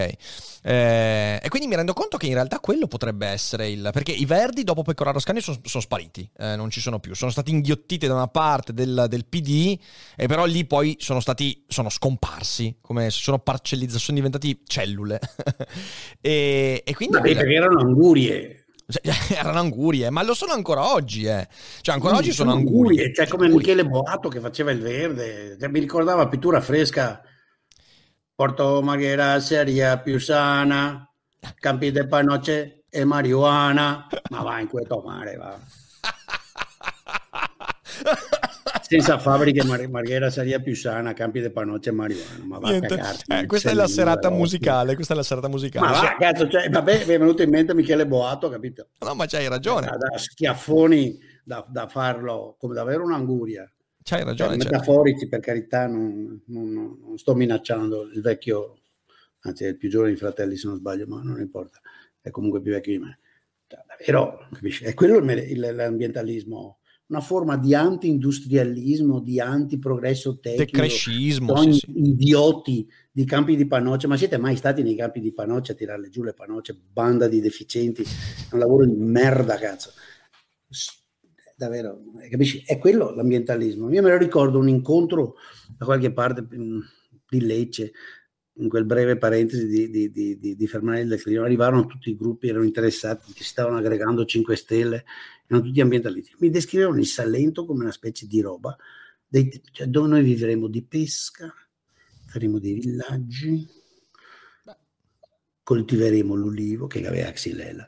Eh, 0.66 1.40
e 1.40 1.48
quindi 1.48 1.68
mi 1.68 1.76
rendo 1.76 1.92
conto 1.92 2.16
che 2.16 2.26
in 2.26 2.34
realtà 2.34 2.58
quello 2.58 2.88
potrebbe 2.88 3.26
essere 3.26 3.70
il... 3.70 3.88
perché 3.92 4.10
i 4.10 4.24
verdi 4.24 4.64
dopo 4.64 4.82
Pecoraro 4.82 5.20
Scani 5.20 5.40
sono, 5.40 5.58
sono 5.62 5.82
spariti, 5.82 6.28
eh, 6.38 6.56
non 6.56 6.70
ci 6.70 6.80
sono 6.80 6.98
più, 6.98 7.14
sono 7.14 7.30
stati 7.30 7.50
inghiottiti 7.50 8.08
da 8.08 8.14
una 8.14 8.26
parte 8.26 8.72
del, 8.72 9.06
del 9.08 9.26
PD 9.26 9.78
e 10.16 10.26
però 10.26 10.44
lì 10.44 10.64
poi 10.64 10.96
sono 10.98 11.20
stati, 11.20 11.64
sono 11.68 11.88
scomparsi, 11.88 12.78
come 12.80 13.10
sono 13.10 13.38
parcellizzazioni, 13.38 14.02
sono 14.02 14.16
diventati 14.16 14.60
cellule. 14.66 15.20
e, 16.20 16.82
e, 16.84 16.94
quindi... 16.94 17.16
Vabbè, 17.16 17.34
perché 17.34 17.54
erano 17.54 17.78
angurie. 17.78 18.63
Cioè, 18.86 19.12
erano 19.38 19.58
angurie, 19.58 20.10
ma 20.10 20.22
lo 20.22 20.34
sono 20.34 20.52
ancora 20.52 20.92
oggi, 20.92 21.24
eh. 21.24 21.48
Cioè, 21.80 21.94
ancora 21.94 22.16
oggi 22.16 22.32
sono, 22.32 22.50
sono 22.50 22.60
angurie. 22.60 23.04
angurie. 23.04 23.14
Cioè, 23.14 23.28
come 23.28 23.48
Michele 23.48 23.86
Boato 23.86 24.28
che 24.28 24.40
faceva 24.40 24.70
il 24.70 24.80
verde, 24.80 25.56
cioè, 25.58 25.68
mi 25.68 25.80
ricordava 25.80 26.28
pittura 26.28 26.60
fresca. 26.60 27.22
Porto 28.34 28.82
Marghera, 28.82 29.38
seria 29.38 29.98
più 29.98 30.18
sana, 30.18 31.08
campi 31.60 31.92
de 31.92 32.06
panoce 32.06 32.84
e 32.90 33.04
marijuana. 33.04 34.08
Ma 34.30 34.42
va 34.42 34.58
in 34.58 34.68
questo 34.68 35.02
mare, 35.04 35.36
va. 35.36 35.56
senza 38.94 39.18
fabbriche 39.18 39.64
Mar- 39.64 39.88
Marghera 39.88 40.30
sarebbe 40.30 40.62
più 40.62 40.76
sana, 40.76 41.12
campi 41.14 41.40
di 41.40 41.50
panocce 41.50 41.88
e 41.90 41.92
marijuana. 41.92 42.44
Ma 42.44 42.58
va 42.58 42.70
Niente. 42.70 43.00
Eh, 43.26 43.46
questa 43.46 43.70
è 43.70 43.74
la 43.74 43.88
serata 43.88 44.30
musicale, 44.30 44.94
questa 44.94 45.14
è 45.14 45.16
la 45.16 45.22
serata 45.24 45.48
musicale. 45.48 45.86
Ma 45.86 46.00
va, 46.00 46.16
cazzo, 46.16 46.48
cioè, 46.48 46.68
vabbè, 46.68 47.04
mi 47.06 47.14
è 47.14 47.18
venuto 47.18 47.42
in 47.42 47.50
mente 47.50 47.74
Michele 47.74 48.06
Boato, 48.06 48.48
capito? 48.48 48.88
No, 49.00 49.14
ma 49.14 49.26
c'hai 49.26 49.48
ragione. 49.48 49.86
Da, 49.86 49.96
da 49.96 50.18
schiaffoni 50.18 51.18
da, 51.42 51.66
da, 51.68 51.88
farlo 51.88 52.54
come 52.58 52.74
davvero 52.74 53.04
un'anguria. 53.04 53.68
C'hai 54.02 54.22
ragione. 54.22 54.58
Cioè, 54.58 54.70
metaforici, 54.70 55.28
per 55.28 55.40
carità, 55.40 55.88
non, 55.88 56.40
non, 56.46 56.72
non, 56.72 57.18
sto 57.18 57.34
minacciando 57.34 58.10
il 58.12 58.20
vecchio, 58.20 58.78
anzi 59.40 59.64
è 59.64 59.68
il 59.68 59.76
più 59.76 59.88
giovane 59.88 60.10
dei 60.10 60.18
fratelli 60.18 60.56
se 60.56 60.68
non 60.68 60.76
sbaglio, 60.76 61.06
ma 61.08 61.20
non 61.20 61.40
importa, 61.40 61.80
è 62.20 62.30
comunque 62.30 62.60
più 62.60 62.70
vecchio 62.70 62.92
di 62.92 62.98
me. 62.98 63.18
Cioè, 63.66 63.80
davvero, 63.86 64.46
capisci? 64.52 64.84
È 64.84 64.94
quello 64.94 65.18
l'ambientalismo 65.18 66.78
una 67.14 67.22
forma 67.22 67.56
di 67.56 67.74
anti-industrialismo, 67.74 69.20
di 69.20 69.40
anti-progresso 69.40 70.40
tecnico, 70.40 70.64
decrescismo, 70.64 71.56
sì, 71.56 71.72
sì. 71.72 71.92
idioti 71.94 72.88
di 73.10 73.24
campi 73.24 73.56
di 73.56 73.66
panoccia. 73.66 74.08
Ma 74.08 74.16
siete 74.16 74.36
mai 74.36 74.56
stati 74.56 74.82
nei 74.82 74.96
campi 74.96 75.20
di 75.20 75.32
panoccia 75.32 75.72
a 75.72 75.76
tirarle 75.76 76.08
giù 76.08 76.22
le 76.22 76.34
panocce? 76.34 76.78
Banda 76.92 77.28
di 77.28 77.40
deficienti, 77.40 78.02
è 78.02 78.52
un 78.52 78.58
lavoro 78.58 78.84
di 78.84 78.96
merda, 78.96 79.56
cazzo. 79.56 79.92
Davvero, 81.56 82.00
capisci? 82.28 82.64
È 82.66 82.78
quello 82.78 83.14
l'ambientalismo. 83.14 83.90
Io 83.92 84.02
me 84.02 84.10
lo 84.10 84.18
ricordo 84.18 84.58
un 84.58 84.68
incontro 84.68 85.36
da 85.78 85.84
qualche 85.84 86.12
parte 86.12 86.44
di 86.48 87.40
Lecce, 87.40 87.92
in 88.56 88.68
quel 88.68 88.84
breve 88.84 89.16
parentesi 89.16 89.66
di, 89.66 89.90
di, 89.90 90.38
di, 90.38 90.56
di 90.56 90.66
Fermanelli 90.66 91.08
del 91.08 91.22
Clino, 91.22 91.42
arrivarono 91.42 91.86
tutti 91.86 92.10
i 92.10 92.16
gruppi, 92.16 92.48
erano 92.48 92.64
interessati, 92.64 93.32
che 93.32 93.42
si 93.42 93.48
stavano 93.48 93.78
aggregando 93.78 94.24
5 94.24 94.56
Stelle, 94.56 95.04
erano 95.46 95.64
tutti 95.64 95.80
ambientalisti. 95.80 96.34
Mi 96.38 96.50
descrivevano 96.50 96.98
il 96.98 97.06
Salento 97.06 97.64
come 97.64 97.82
una 97.82 97.92
specie 97.92 98.26
di 98.26 98.40
roba, 98.40 98.76
dei, 99.26 99.50
cioè, 99.72 99.86
dove 99.88 100.08
noi 100.08 100.22
vivremo 100.22 100.68
di 100.68 100.82
pesca, 100.82 101.52
faremo 102.26 102.58
dei 102.58 102.74
villaggi, 102.74 103.66
coltiveremo 105.62 106.34
l'ulivo, 106.34 106.86
che 106.86 107.06
aveva 107.06 107.30
Xylella, 107.30 107.86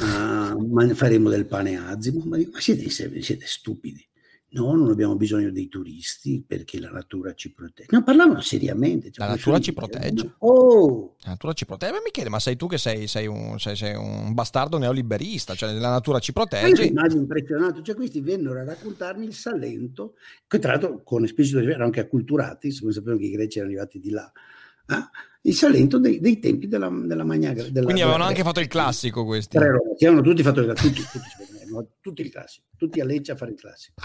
uh, 0.00 0.94
faremo 0.94 1.30
del 1.30 1.46
pane 1.46 1.78
azimo, 1.78 2.24
ma, 2.24 2.36
ma 2.36 2.60
siete, 2.60 2.90
siete 2.90 3.46
stupidi 3.46 4.06
No, 4.54 4.72
non 4.72 4.88
abbiamo 4.88 5.16
bisogno 5.16 5.50
dei 5.50 5.68
turisti 5.68 6.44
perché 6.46 6.78
la 6.78 6.90
natura 6.90 7.34
ci 7.34 7.50
protegge. 7.50 7.88
No, 7.90 8.04
parlavano 8.04 8.40
seriamente. 8.40 9.10
Cioè, 9.10 9.26
la 9.26 9.32
natura 9.32 9.58
ci 9.58 9.72
protegge. 9.72 10.34
Oh! 10.38 11.16
La 11.22 11.30
natura 11.30 11.52
ci 11.54 11.66
protegge. 11.66 12.00
Michele, 12.04 12.28
ma 12.28 12.38
sei 12.38 12.54
tu 12.54 12.68
che 12.68 12.78
sei, 12.78 13.08
sei, 13.08 13.26
un, 13.26 13.58
sei, 13.58 13.74
sei 13.74 13.96
un, 13.96 14.32
bastardo 14.32 14.78
neoliberista, 14.78 15.56
cioè 15.56 15.72
la 15.72 15.90
natura 15.90 16.20
ci 16.20 16.32
protegge. 16.32 16.84
Immagino 16.84 17.22
impressionato, 17.22 17.82
cioè 17.82 17.96
questi 17.96 18.20
vennero 18.20 18.60
a 18.60 18.64
raccontarmi 18.64 19.24
il 19.24 19.34
Salento, 19.34 20.14
che 20.46 20.60
tra 20.60 20.72
l'altro 20.72 21.02
con 21.02 21.24
esplicito 21.24 21.58
erano 21.58 21.86
anche 21.86 22.00
acculturati, 22.00 22.70
siccome 22.70 22.92
sapevano 22.92 23.18
che 23.18 23.26
i 23.26 23.30
greci 23.30 23.58
erano 23.58 23.72
arrivati 23.72 23.98
di 23.98 24.10
là. 24.10 24.30
Eh? 24.86 25.32
il 25.46 25.54
Salento 25.54 25.98
dei, 25.98 26.20
dei 26.20 26.38
tempi 26.38 26.68
della, 26.68 26.88
della 26.88 27.24
Magna 27.24 27.52
della, 27.52 27.82
Quindi 27.82 28.02
avevano 28.02 28.24
anche 28.24 28.42
fatto 28.42 28.60
il 28.60 28.68
classico 28.68 29.24
questi. 29.24 29.56
Avevano 29.56 30.22
tutti 30.22 30.42
fatto 30.42 30.60
il 30.60 30.72
tutti, 30.74 31.02
tutti, 31.02 31.53
tutti 32.00 32.22
il 32.22 32.30
classico, 32.30 32.66
tutti 32.76 33.00
a 33.00 33.04
Lecce 33.04 33.32
a 33.32 33.36
fare 33.36 33.52
il 33.52 33.56
classico. 33.58 34.00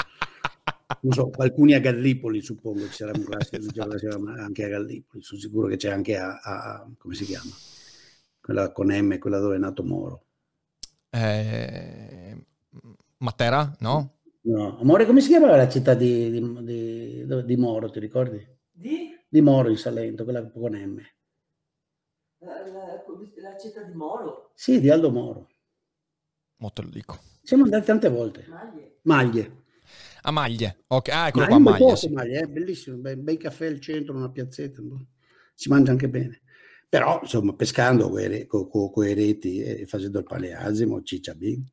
Non 1.02 1.14
so, 1.14 1.30
alcuni 1.38 1.74
a 1.74 1.80
Gallipoli 1.80 2.42
suppongo 2.42 2.86
ci 2.88 2.94
sarà 2.94 3.12
un 3.16 3.24
classico, 3.24 3.58
anche 4.38 4.64
a 4.64 4.68
Gallipoli, 4.68 5.22
sono 5.22 5.40
sicuro 5.40 5.68
che 5.68 5.78
c'è 5.78 5.90
anche 5.90 6.18
a, 6.18 6.40
a 6.42 6.92
come 6.98 7.14
si 7.14 7.26
chiama? 7.26 7.52
Quella 8.42 8.72
con 8.72 8.88
M, 8.88 9.18
quella 9.20 9.40
dove 9.40 9.56
è 9.56 9.60
nato 9.60 9.84
Moro. 9.84 10.26
Eh, 11.10 12.46
Matera, 13.18 13.76
no? 13.80 14.20
No, 14.42 14.80
amore, 14.80 15.06
come 15.06 15.22
si 15.22 15.28
chiamava 15.28 15.56
la 15.56 15.70
città 15.70 15.94
di, 15.94 16.32
di, 16.32 16.64
di, 16.64 17.46
di 17.46 17.56
Moro, 17.58 17.90
ti 17.90 18.00
ricordi? 18.00 18.44
Di? 18.72 19.16
Di 19.28 19.42
Moro 19.42 19.70
in 19.70 19.78
Salento, 19.78 20.24
quella 20.24 20.50
con 20.50 20.74
M. 20.74 21.02
La, 22.40 22.66
la, 22.66 23.04
la, 23.42 23.58
città 23.58 23.84
di 23.84 23.94
Moro? 23.94 24.52
Sì, 24.56 24.80
di 24.80 24.90
Aldo 24.90 25.12
Moro. 25.12 25.50
Mo 26.58 26.72
te 26.72 26.82
lo 26.82 26.90
dico. 26.90 27.20
Siamo 27.50 27.64
andati 27.64 27.86
tante 27.88 28.10
volte. 28.10 28.46
Maglie. 28.48 28.98
Maglie. 29.02 29.64
A 30.22 30.30
Maglie. 30.30 30.84
Ok, 30.86 31.10
ah, 31.10 31.30
eccolo 31.30 31.48
qua, 31.48 31.58
Maglie. 31.58 31.96
Sì. 31.96 32.10
Maglie, 32.10 32.42
è 32.42 32.46
bellissimo, 32.46 32.98
bei, 32.98 33.16
bei 33.16 33.38
caffè 33.38 33.66
al 33.66 33.80
centro, 33.80 34.16
una 34.16 34.30
piazzetta, 34.30 34.84
si 35.56 35.68
mangia 35.68 35.90
anche 35.90 36.08
bene. 36.10 36.42
Però, 36.88 37.20
insomma, 37.24 37.56
pescando 37.56 38.12
con 38.48 38.92
quei 38.92 39.16
reti 39.16 39.64
e 39.64 39.88
facendo 39.88 40.20
il 40.20 40.26
paleasimo, 40.26 41.02
ciccia 41.02 41.34
bin. 41.34 41.68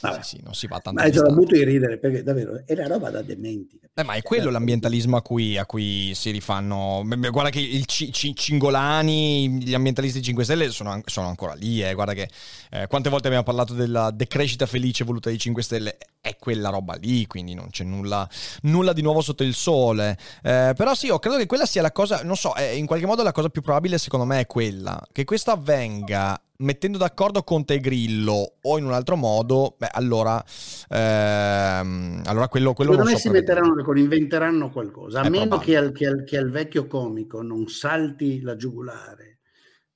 Vabbè. 0.00 0.22
Sì, 0.22 0.36
sì, 0.36 0.42
non 0.42 0.54
si 0.54 0.66
va 0.66 0.80
tanto. 0.80 1.02
Ma 1.02 1.10
ce 1.10 1.20
l'ho 1.20 1.28
avuto 1.28 1.54
di 1.54 1.64
ridere 1.64 1.98
perché 1.98 2.22
davvero 2.22 2.62
è 2.64 2.74
la 2.74 2.86
roba 2.86 3.10
da 3.10 3.22
dementi. 3.22 3.78
Eh, 3.92 4.02
ma 4.02 4.14
è 4.14 4.22
quello 4.22 4.44
certo. 4.44 4.58
l'ambientalismo 4.58 5.16
a 5.16 5.22
cui, 5.22 5.56
a 5.56 5.66
cui, 5.66 6.12
si 6.14 6.30
rifanno. 6.30 7.02
Guarda 7.04 7.50
che 7.50 7.60
il 7.60 7.84
C- 7.86 8.10
C- 8.10 8.32
Cingolani, 8.32 9.62
gli 9.62 9.74
ambientalisti 9.74 10.22
5 10.22 10.44
Stelle 10.44 10.70
sono, 10.70 11.00
sono 11.04 11.28
ancora 11.28 11.54
lì. 11.54 11.82
Eh. 11.82 11.94
Guarda 11.94 12.14
che 12.14 12.28
eh, 12.70 12.86
quante 12.86 13.10
volte 13.10 13.26
abbiamo 13.26 13.44
parlato 13.44 13.74
della 13.74 14.10
decrescita 14.10 14.66
felice 14.66 15.04
voluta 15.04 15.28
dai 15.28 15.38
5 15.38 15.62
Stelle. 15.62 15.98
È 16.20 16.36
quella 16.38 16.68
roba 16.68 16.94
lì, 16.94 17.26
quindi 17.26 17.54
non 17.54 17.70
c'è 17.70 17.84
nulla, 17.84 18.28
nulla 18.62 18.92
di 18.92 19.02
nuovo 19.02 19.22
sotto 19.22 19.42
il 19.42 19.54
sole. 19.54 20.16
Eh, 20.42 20.72
però 20.76 20.94
sì, 20.94 21.06
io 21.06 21.18
credo 21.18 21.38
che 21.38 21.46
quella 21.46 21.66
sia 21.66 21.82
la 21.82 21.92
cosa, 21.92 22.22
non 22.22 22.36
so, 22.36 22.52
in 22.74 22.86
qualche 22.86 23.06
modo 23.06 23.22
la 23.22 23.32
cosa 23.32 23.48
più 23.48 23.62
probabile 23.62 23.98
secondo 23.98 24.26
me 24.26 24.40
è 24.40 24.46
quella. 24.46 25.02
Che 25.12 25.24
questo 25.24 25.50
avvenga 25.50 26.40
mettendo 26.60 26.98
d'accordo 26.98 27.42
Conte 27.42 27.74
e 27.74 27.80
Grillo 27.80 28.54
o 28.60 28.78
in 28.78 28.84
un 28.84 28.92
altro 28.92 29.16
modo, 29.16 29.76
beh, 29.78 29.90
allora, 29.92 30.42
ehm, 30.88 32.22
allora 32.24 32.48
quello, 32.48 32.72
quello 32.72 32.92
Secondo 32.92 33.10
me 33.10 33.16
so 33.16 33.28
si 33.28 33.30
metteranno 33.30 33.74
d'accordo, 33.74 34.00
inventeranno 34.00 34.70
qualcosa, 34.70 35.20
a 35.20 35.24
È 35.24 35.28
meno 35.28 35.58
che 35.58 35.76
al, 35.76 35.92
che, 35.92 36.06
al, 36.06 36.24
che 36.24 36.36
al, 36.36 36.50
vecchio 36.50 36.86
comico 36.86 37.42
non 37.42 37.68
salti 37.68 38.40
la 38.40 38.56
giugulare 38.56 39.40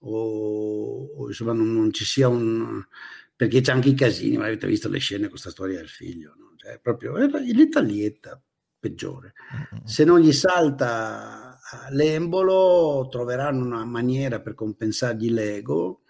o, 0.00 1.10
o 1.16 1.26
insomma 1.26 1.52
non, 1.52 1.72
non, 1.72 1.92
ci 1.92 2.04
sia 2.04 2.28
un... 2.28 2.82
perché 3.34 3.60
c'è 3.60 3.72
anche 3.72 3.90
i 3.90 3.94
casini, 3.94 4.36
ma 4.36 4.46
avete 4.46 4.66
visto 4.66 4.88
le 4.88 4.98
scene 4.98 5.22
con 5.22 5.30
questa 5.30 5.50
storia 5.50 5.78
del 5.78 5.88
figlio, 5.88 6.34
no? 6.36 6.52
cioè, 6.56 6.78
proprio 6.80 7.16
l'italietta 7.16 8.40
peggiore. 8.78 9.32
Se 9.84 10.04
non 10.04 10.20
gli 10.20 10.32
salta 10.32 11.58
l'embolo 11.90 13.08
troveranno 13.10 13.64
una 13.64 13.84
maniera 13.86 14.40
per 14.40 14.54
compensargli 14.54 15.30
l'ego 15.30 16.03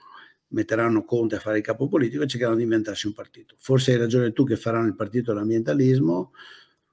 metteranno 0.54 1.04
Conte 1.04 1.36
a 1.36 1.40
fare 1.40 1.58
il 1.58 1.64
capo 1.64 1.88
politico 1.88 2.22
e 2.22 2.26
cercheranno 2.26 2.56
di 2.56 2.62
inventarsi 2.62 3.06
un 3.06 3.12
partito. 3.12 3.56
Forse 3.58 3.92
hai 3.92 3.98
ragione 3.98 4.32
tu 4.32 4.44
che 4.44 4.56
faranno 4.56 4.86
il 4.86 4.94
partito 4.94 5.32
dell'ambientalismo, 5.32 6.32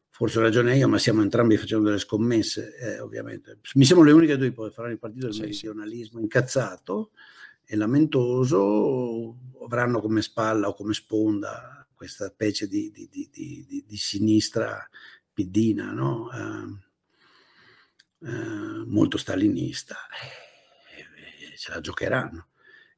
forse 0.09 0.39
ho 0.39 0.41
ragione 0.41 0.75
io, 0.75 0.87
ma 0.87 0.97
stiamo 0.97 1.21
entrambi 1.21 1.57
facendo 1.57 1.85
delle 1.85 1.99
scommesse, 1.99 2.75
eh, 2.77 2.99
ovviamente. 2.99 3.59
Mi 3.75 3.85
sembrano 3.85 4.11
le 4.11 4.17
uniche 4.17 4.37
due 4.37 4.51
che 4.51 4.71
faranno 4.71 4.93
il 4.93 4.99
partito 4.99 5.27
del 5.27 5.35
sì, 5.35 5.41
meridionalismo 5.41 6.17
sì. 6.17 6.23
incazzato 6.23 7.11
e 7.63 7.75
lamentoso, 7.75 9.37
avranno 9.63 10.01
come 10.01 10.21
spalla 10.21 10.67
o 10.67 10.73
come 10.73 10.93
sponda 10.93 11.87
questa 11.93 12.29
specie 12.29 12.67
di, 12.67 12.91
di, 12.91 13.07
di, 13.31 13.85
di 13.87 13.97
sinistra 13.97 14.89
piddina, 15.31 15.91
no? 15.91 16.29
eh, 16.33 18.27
eh, 18.27 18.83
molto 18.87 19.17
stalinista. 19.17 19.95
Eh, 19.95 21.57
ce 21.57 21.71
la 21.71 21.79
giocheranno. 21.79 22.47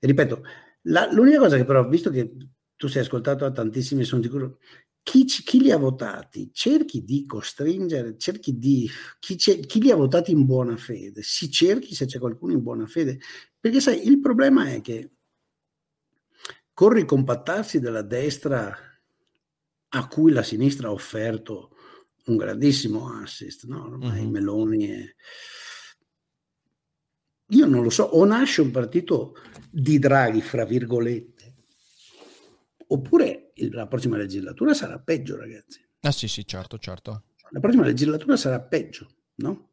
Ripeto, 0.05 0.43
la, 0.83 1.09
l'unica 1.11 1.39
cosa 1.39 1.55
che 1.55 1.63
però, 1.63 1.87
visto 1.87 2.09
che 2.09 2.35
tu 2.75 2.87
sei 2.87 3.03
ascoltato 3.03 3.45
da 3.45 3.51
tantissimi, 3.51 4.03
sono 4.03 4.21
sicuro, 4.21 4.59
chi, 5.01 5.25
chi, 5.25 5.61
li 5.61 5.71
ha 5.71 5.77
votati, 5.77 6.51
cerchi 6.53 7.03
di 7.03 7.25
costringere, 7.25 8.17
cerchi 8.17 8.57
di, 8.57 8.89
chi, 9.19 9.35
chi, 9.35 9.81
li 9.81 9.91
ha 9.91 9.95
votati 9.95 10.31
in 10.31 10.45
buona 10.45 10.75
fede, 10.75 11.21
si 11.23 11.49
cerchi 11.49 11.95
se 11.95 12.05
c'è 12.05 12.19
qualcuno 12.19 12.51
in 12.51 12.61
buona 12.61 12.85
fede, 12.85 13.19
perché 13.59 13.79
sai, 13.79 14.05
il 14.07 14.19
problema 14.19 14.71
è 14.71 14.81
che 14.81 15.11
con 16.73 16.89
ricompattarsi 16.89 17.79
della 17.79 18.01
destra 18.01 18.75
a 19.95 20.07
cui 20.07 20.31
la 20.31 20.43
sinistra 20.43 20.87
ha 20.89 20.91
offerto 20.91 21.75
un 22.25 22.35
grandissimo 22.35 23.09
assist, 23.21 23.65
no? 23.65 23.83
ormai 23.83 24.21
mm-hmm. 24.21 24.31
Meloni 24.31 24.87
è 24.87 25.15
io 27.53 27.65
non 27.65 27.83
lo 27.83 27.89
so, 27.89 28.03
o 28.03 28.25
nasce 28.25 28.61
un 28.61 28.71
partito 28.71 29.35
di 29.69 29.99
Draghi, 29.99 30.41
fra 30.41 30.65
virgolette, 30.65 31.53
oppure 32.87 33.53
la 33.71 33.87
prossima 33.87 34.17
legislatura 34.17 34.73
sarà 34.73 34.99
peggio, 34.99 35.37
ragazzi. 35.37 35.81
Ah 36.01 36.11
sì, 36.11 36.27
sì, 36.27 36.45
certo, 36.45 36.77
certo. 36.77 37.23
La 37.51 37.59
prossima 37.59 37.85
legislatura 37.85 38.35
sarà 38.35 38.59
peggio, 38.59 39.09
no? 39.35 39.69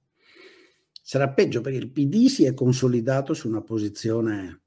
Sarà 1.03 1.31
peggio 1.31 1.61
perché 1.61 1.79
il 1.79 1.91
PD 1.91 2.27
si 2.27 2.45
è 2.45 2.55
consolidato 2.55 3.35
su 3.35 3.49
una 3.49 3.63
posizione 3.63 4.63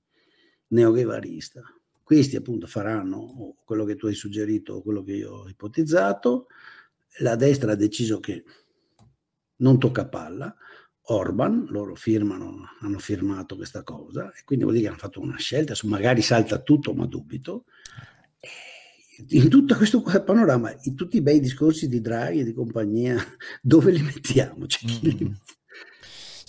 neoghevarista. 0.68 1.62
Questi 2.02 2.36
appunto 2.36 2.68
faranno 2.68 3.56
quello 3.64 3.86
che 3.86 3.96
tu 3.96 4.08
hai 4.08 4.14
suggerito 4.14 4.82
quello 4.82 5.04
che 5.04 5.14
io 5.14 5.32
ho 5.32 5.50
ipotizzato. 5.50 6.48
La 7.20 7.36
destra 7.36 7.72
ha 7.72 7.76
deciso 7.76 8.20
che 8.20 8.44
non 9.58 9.80
tocca 9.80 10.08
palla 10.08 10.54
Orban, 11.08 11.66
loro 11.70 11.96
firmano, 11.96 12.70
hanno 12.80 13.00
firmato 13.00 13.56
questa 13.56 13.84
cosa 13.84 14.32
e 14.32 14.44
quindi 14.46 14.64
vuol 14.64 14.78
dire 14.78 14.88
che 14.88 14.94
hanno 14.94 15.02
fatto 15.02 15.20
una 15.20 15.38
scelta, 15.38 15.74
magari 15.84 16.22
salta 16.22 16.60
tutto, 16.60 16.94
ma 16.94 17.06
dubito. 17.06 17.66
In 19.30 19.50
tutto 19.50 19.76
questo 19.76 20.02
panorama, 20.02 20.74
in 20.84 20.96
tutti 20.96 21.18
i 21.18 21.22
bei 21.22 21.40
discorsi 21.40 21.88
di 21.88 22.02
Draghi 22.02 22.40
e 22.40 22.44
di 22.44 22.54
compagnia, 22.54 23.18
dove 23.62 23.92
li 23.92 24.02
mettiamo? 24.02 24.66
Cioè, 24.66 24.90
chi 24.90 25.18
li 25.18 25.24
mette? 25.26 25.62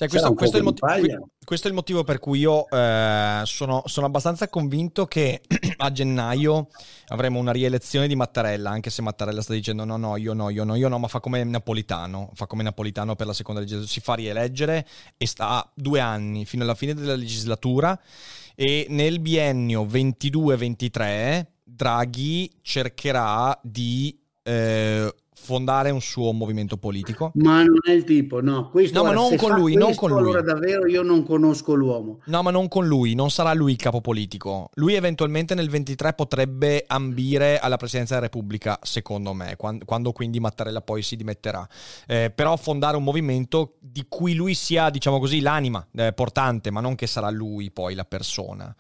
Cioè, 0.09 0.35
questo, 0.35 0.35
questo, 0.35 0.57
è 0.59 0.61
motivo, 0.61 1.29
questo, 1.45 1.67
è 1.67 1.71
il 1.71 1.77
motivo, 1.77 2.05
per 2.05 2.19
cui 2.19 2.41
io 2.41 2.69
eh, 2.69 3.43
sono, 3.45 3.83
sono, 3.87 4.07
abbastanza 4.07 4.49
convinto 4.49 5.07
che 5.07 5.41
a 5.79 5.93
gennaio 5.93 6.69
avremo 7.09 7.39
una 7.39 7.53
rielezione 7.53 8.07
di 8.07 8.17
Mattarella, 8.17 8.71
anche 8.71 8.91
se 8.91 9.03
Mattarella 9.03 9.43
sta 9.43 9.53
dicendo 9.53 9.85
no, 9.85 9.97
no, 9.97 10.17
io 10.17 10.33
no, 10.33 10.51
io 10.51 10.65
no, 10.65 10.75
io 10.75 10.89
no, 10.89 10.99
ma 10.99 11.09
fa 11.09 11.21
come 11.21 11.43
Napolitano, 11.45 12.31
fa 12.35 12.47
come 12.47 12.63
Napolitano 12.63 13.15
per 13.17 13.27
la 13.27 13.33
seconda 13.33 13.61
legislatura, 13.61 13.93
si 13.93 14.01
fa 14.01 14.15
rieleggere 14.15 14.87
e 15.17 15.27
sta 15.27 15.49
a 15.49 15.71
due 15.75 16.01
anni 16.01 16.45
fino 16.45 16.63
alla 16.63 16.75
fine 16.75 16.95
della 16.95 17.17
legislatura 17.17 17.99
e 18.55 18.87
nel 18.89 19.21
biennio 19.21 19.85
22-23 19.85 21.47
Draghi 21.65 22.59
cercherà 22.63 23.59
di... 23.63 24.19
Eh, 24.43 25.15
fondare 25.35 25.91
un 25.91 26.01
suo 26.01 26.33
movimento 26.33 26.77
politico? 26.77 27.33
Ma 27.35 27.63
non 27.63 27.79
è 27.85 27.91
il 27.91 28.05
tipo, 28.05 28.41
no. 28.41 28.71
Questo, 28.71 29.03
no, 29.03 29.09
ma 29.09 29.13
non 29.13 29.37
con 29.37 29.53
lui, 29.53 29.73
questo, 29.73 29.79
non 29.79 29.95
con 29.95 30.11
lui. 30.11 30.19
Allora 30.21 30.43
davvero 30.43 30.87
io 30.87 31.03
non 31.03 31.25
conosco 31.25 31.75
l'uomo. 31.75 32.21
No, 32.27 32.43
ma 32.43 32.51
non 32.51 32.69
con 32.69 32.87
lui, 32.87 33.15
non 33.15 33.31
sarà 33.31 33.53
lui 33.53 33.73
il 33.73 33.79
capo 33.79 34.01
politico. 34.01 34.71
Lui 34.75 34.95
eventualmente 34.95 35.55
nel 35.55 35.69
23 35.69 36.15
potrebbe 36.15 36.85
ambire 36.87 37.59
alla 37.59 37.77
presidenza 37.77 38.15
della 38.15 38.27
Repubblica, 38.27 38.79
secondo 38.83 39.33
me, 39.33 39.57
quando, 39.57 39.85
quando 39.85 40.13
quindi 40.13 40.41
Mattarella 40.41 40.81
poi 40.81 41.03
si 41.03 41.17
dimetterà. 41.17 41.67
Eh, 42.07 42.33
però 42.35 42.57
fondare 42.57 42.97
un 42.97 43.03
movimento 43.03 43.75
di 43.81 44.07
cui 44.09 44.35
lui 44.35 44.55
sia, 44.55 44.91
diciamo 44.91 45.19
così, 45.19 45.41
l'anima 45.41 45.87
eh, 45.95 46.13
portante, 46.13 46.71
ma 46.71 46.81
non 46.81 46.95
che 46.95 47.07
sarà 47.07 47.31
lui 47.31 47.71
poi 47.71 47.95
la 47.95 48.05
persona. 48.05 48.75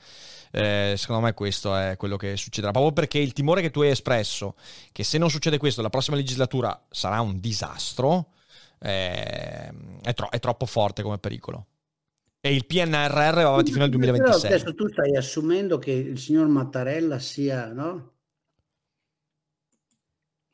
Eh, 0.56 0.94
secondo 0.96 1.22
me 1.22 1.34
questo 1.34 1.74
è 1.74 1.96
quello 1.96 2.16
che 2.16 2.36
succederà, 2.36 2.70
proprio 2.70 2.92
perché 2.92 3.18
il 3.18 3.32
timore 3.32 3.60
che 3.60 3.72
tu 3.72 3.80
hai 3.80 3.90
espresso, 3.90 4.54
che 4.92 5.02
se 5.02 5.18
non 5.18 5.28
succede 5.28 5.58
questo 5.58 5.82
la 5.82 5.90
prossima 5.90 6.16
legislatura 6.16 6.80
sarà 6.90 7.20
un 7.20 7.40
disastro, 7.40 8.28
eh, 8.78 9.72
è, 10.00 10.14
tro- 10.14 10.30
è 10.30 10.38
troppo 10.38 10.64
forte 10.66 11.02
come 11.02 11.18
pericolo. 11.18 11.66
E 12.40 12.54
il 12.54 12.66
PNRR 12.66 13.34
va 13.34 13.48
avanti 13.48 13.72
fino 13.72 13.82
al 13.82 13.90
2026. 13.90 14.40
Però 14.42 14.54
adesso 14.54 14.74
tu 14.74 14.88
stai 14.88 15.16
assumendo 15.16 15.78
che 15.78 15.90
il 15.90 16.18
signor 16.18 16.46
Mattarella 16.46 17.18
sia, 17.18 17.72
no? 17.72 18.12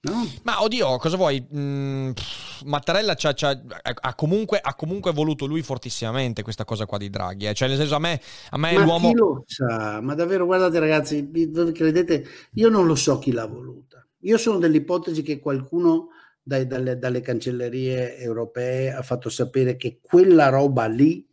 No? 0.02 0.26
Ma 0.44 0.62
oddio, 0.62 0.96
cosa 0.96 1.16
vuoi? 1.18 1.46
Mm, 1.54 2.12
pff, 2.12 2.62
Mattarella 2.62 3.14
c'ha- 3.16 3.34
c'ha- 3.34 3.60
ha, 3.82 4.14
comunque, 4.14 4.58
ha 4.58 4.74
comunque 4.74 5.12
voluto 5.12 5.44
lui 5.44 5.60
fortissimamente 5.62 6.42
questa 6.42 6.64
cosa 6.64 6.86
qua 6.86 6.96
di 6.96 7.10
Draghi. 7.10 7.46
eh. 7.46 7.52
Cioè, 7.52 7.68
nel 7.68 7.76
senso, 7.76 7.96
a 7.96 7.98
me, 7.98 8.18
a 8.50 8.56
me 8.56 8.72
Ma 8.74 8.84
l'uomo. 8.84 9.08
chi 9.10 9.14
lo 9.14 9.44
sa? 9.46 10.00
Ma 10.00 10.14
davvero, 10.14 10.46
guardate 10.46 10.78
ragazzi, 10.78 11.30
credete? 11.74 12.26
Io 12.54 12.70
non 12.70 12.86
lo 12.86 12.94
so 12.94 13.18
chi 13.18 13.30
l'ha 13.30 13.44
voluta. 13.46 14.06
Io 14.20 14.38
sono 14.38 14.58
dell'ipotesi 14.58 15.22
che 15.22 15.38
qualcuno 15.38 16.08
dai- 16.42 16.66
dalle, 16.66 16.98
dalle 16.98 17.20
cancellerie 17.20 18.16
europee 18.18 18.92
ha 18.92 19.02
fatto 19.02 19.28
sapere 19.28 19.76
che 19.76 19.98
quella 20.00 20.48
roba 20.48 20.86
lì 20.86 21.26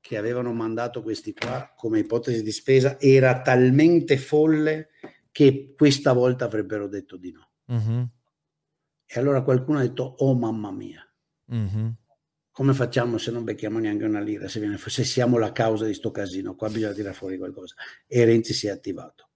che 0.00 0.18
avevano 0.18 0.52
mandato 0.52 1.02
questi 1.02 1.32
qua 1.32 1.72
come 1.74 2.00
ipotesi 2.00 2.42
di 2.42 2.52
spesa 2.52 3.00
era 3.00 3.40
talmente 3.40 4.18
folle 4.18 4.90
che 5.32 5.72
questa 5.74 6.12
volta 6.12 6.44
avrebbero 6.44 6.86
detto 6.88 7.16
di 7.16 7.32
no. 7.32 7.48
Mhm, 7.68 8.10
E 9.06 9.18
allora 9.20 9.42
qualcuno 9.42 9.78
ha 9.78 9.82
detto, 9.82 10.02
oh 10.02 10.34
mamma 10.34 10.70
mia, 10.72 11.00
mhm. 11.46 11.94
come 12.50 12.74
facciamo 12.74 13.18
se 13.18 13.30
non 13.30 13.44
becchiamo 13.44 13.78
neanche 13.78 14.04
una 14.04 14.20
lira? 14.20 14.48
Se, 14.48 14.60
viene 14.60 14.76
se 14.78 15.04
siamo 15.04 15.38
la 15.38 15.52
causa 15.52 15.86
di 15.86 15.94
sto 15.94 16.10
casino, 16.10 16.54
qua 16.54 16.68
bisogna 16.70 16.92
tirare 16.92 17.14
fuori 17.14 17.38
qualcosa. 17.38 17.74
E 18.06 18.24
Renzi 18.24 18.52
si 18.54 18.66
è 18.66 18.70
attivato. 18.70 19.30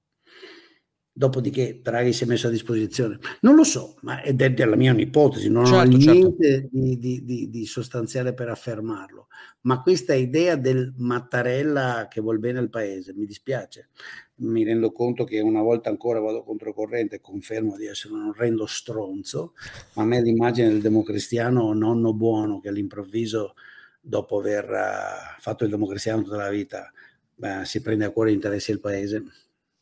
Dopodiché 1.19 1.81
Draghi 1.83 2.13
si 2.13 2.23
è 2.23 2.27
messo 2.29 2.47
a 2.47 2.51
disposizione. 2.51 3.19
Non 3.41 3.57
lo 3.57 3.65
so, 3.65 3.97
ma 4.03 4.23
ed 4.23 4.41
è 4.41 4.53
della 4.53 4.77
mia 4.77 4.93
un'ipotesi, 4.93 5.51
non 5.51 5.67
Certo, 5.67 5.97
ho 5.97 5.99
certo. 5.99 6.13
niente 6.13 6.69
di, 6.71 6.97
di- 6.97 7.25
di- 7.25 7.51
di 7.51 7.67
sostanziale 7.67 8.35
per 8.35 8.49
affermarlo. 8.49 9.27
Ma 9.63 9.83
questa 9.83 10.15
idea 10.15 10.55
del 10.55 10.95
Mattarella 10.97 12.07
che 12.09 12.21
vuol 12.21 12.39
bene 12.39 12.61
al 12.61 12.71
paese, 12.71 13.15
mi 13.15 13.27
dispiace. 13.27 13.89
Mi 14.37 14.63
rendo 14.63 14.93
conto 14.93 15.25
che 15.25 15.41
una 15.41 15.61
volta 15.61 15.91
ancora 15.91 16.21
vado 16.21 16.45
controcorrente 16.45 17.17
e 17.17 17.21
confermo 17.21 17.77
di 17.77 17.87
essere 17.87 18.15
un 18.15 18.27
orrendo 18.29 18.67
stronzo, 18.67 19.55
ma 19.95 20.05
a 20.05 20.07
me 20.07 20.23
l'immagine 20.23 20.69
del 20.69 20.81
democristiano 20.81 21.73
nonno 21.73 22.15
buono 22.15 22.61
che 22.61 22.69
all'improvviso, 22.69 23.55
dopo 24.01 24.39
aver 24.39 24.71
eh, 24.71 25.41
fatto 25.41 25.65
il 25.65 25.71
democristiano 25.71 26.23
tutta 26.23 26.37
la 26.37 26.49
vita, 26.49 26.93
beh, 27.35 27.65
si 27.65 27.83
prende 27.83 28.05
a 28.05 28.11
cuore 28.11 28.31
gli 28.31 28.35
interessi 28.35 28.71
del 28.71 28.81
paese. 28.81 29.25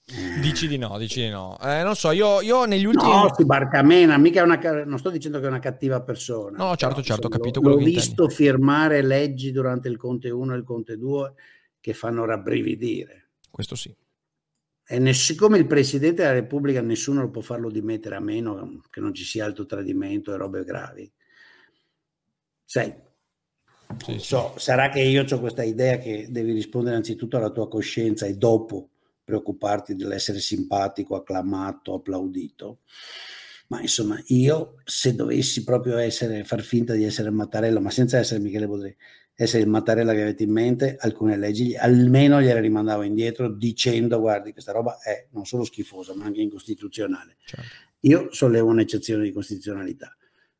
Eh, 0.09 0.40
Dici 0.40 0.69
di 0.69 0.79
no, 0.79 0.97
dici 0.99 1.21
di 1.21 1.29
no. 1.31 1.59
Eh, 1.61 1.83
non 1.83 1.97
so, 1.97 2.12
io, 2.12 2.40
io 2.40 2.64
negli 2.64 2.85
ultimi. 2.85 3.11
No, 3.11 3.33
si 3.35 3.45
barcamena, 3.45 4.16
mica 4.19 4.40
è 4.40 4.45
una, 4.45 4.85
non 4.85 4.99
sto 4.99 5.11
dicendo 5.11 5.38
che 5.40 5.47
è 5.47 5.49
una 5.49 5.59
cattiva 5.59 6.01
persona. 6.03 6.57
No, 6.57 6.77
certo, 6.77 7.03
certo, 7.03 7.27
ho 7.27 7.31
capito 7.31 7.61
l'ho- 7.61 7.66
quello 7.75 7.79
L'ho 7.79 7.85
visto 7.85 8.29
firmare 8.29 9.03
leggi 9.03 9.51
durante 9.51 9.88
il 9.88 9.97
Conte 9.97 10.31
1 10.31 10.55
e 10.55 10.57
il 10.57 10.64
Conte 10.64 10.97
2 10.97 11.33
che 11.81 11.92
fanno 11.92 12.25
rabbrividire. 12.25 13.31
Questo 13.51 13.75
sì. 13.75 13.92
E 14.88 14.99
ne- 15.01 15.12
siccome 15.12 15.59
il 15.59 15.66
Presidente 15.66 16.23
della 16.23 16.35
Repubblica 16.35 16.81
nessuno 16.81 17.23
lo 17.23 17.31
può 17.31 17.40
farlo 17.42 17.69
dimettere 17.69 18.14
a 18.14 18.21
meno 18.21 18.81
che 18.88 19.01
non 19.01 19.12
ci 19.12 19.25
sia 19.25 19.45
alto 19.45 19.66
tradimento 19.66 20.33
e 20.33 20.37
robe 20.37 20.62
gravi. 20.62 21.11
Sai, 22.64 22.95
Sì, 23.99 24.11
non 24.11 24.21
sì. 24.21 24.25
so, 24.27 24.55
sarà 24.57 24.88
che 24.88 25.01
io 25.01 25.25
ho 25.29 25.40
questa 25.40 25.64
idea 25.64 25.99
che 25.99 26.27
devi 26.31 26.53
rispondere 26.53 26.95
anzitutto 26.95 27.37
alla 27.37 27.51
tua 27.51 27.69
coscienza 27.69 28.27
e 28.27 28.35
dopo 28.37 28.90
preoccuparti 29.27 29.97
dell'essere 29.97 30.39
simpatico, 30.39 31.17
acclamato, 31.17 31.95
applaudito. 31.95 32.79
Ma 33.69 33.81
insomma, 33.81 34.23
io 34.27 34.77
se 34.85 35.17
dovessi 35.17 35.65
proprio 35.65 35.99
essere, 35.99 36.45
far 36.45 36.62
finta 36.62 36.95
di 36.95 37.03
essere 37.03 37.31
Mattarella, 37.31 37.81
ma 37.81 37.91
senza 37.91 38.19
essere 38.19 38.41
Michele 38.41 38.69
Bodrì, 38.69 38.97
essere 39.35 39.65
il 39.65 39.69
Mattarella 39.69 40.15
che 40.15 40.23
avete 40.23 40.45
in 40.45 40.53
mente, 40.53 40.97
alcune 40.99 41.37
leggi 41.37 41.75
almeno 41.75 42.41
gliele 42.41 42.61
rimandavo 42.61 43.03
indietro 43.03 43.53
dicendo 43.53 44.21
guardi 44.21 44.53
questa 44.53 44.73
roba 44.73 44.99
è 45.01 45.27
non 45.33 45.45
solo 45.45 45.65
schifosa 45.65 46.15
ma 46.15 46.25
anche 46.25 46.41
incostituzionale. 46.41 47.37
Certo. 47.45 47.67
Io 48.01 48.29
sollevo 48.31 48.69
un'eccezione 48.69 49.25
di 49.25 49.33
costituzionalità. 49.33 50.17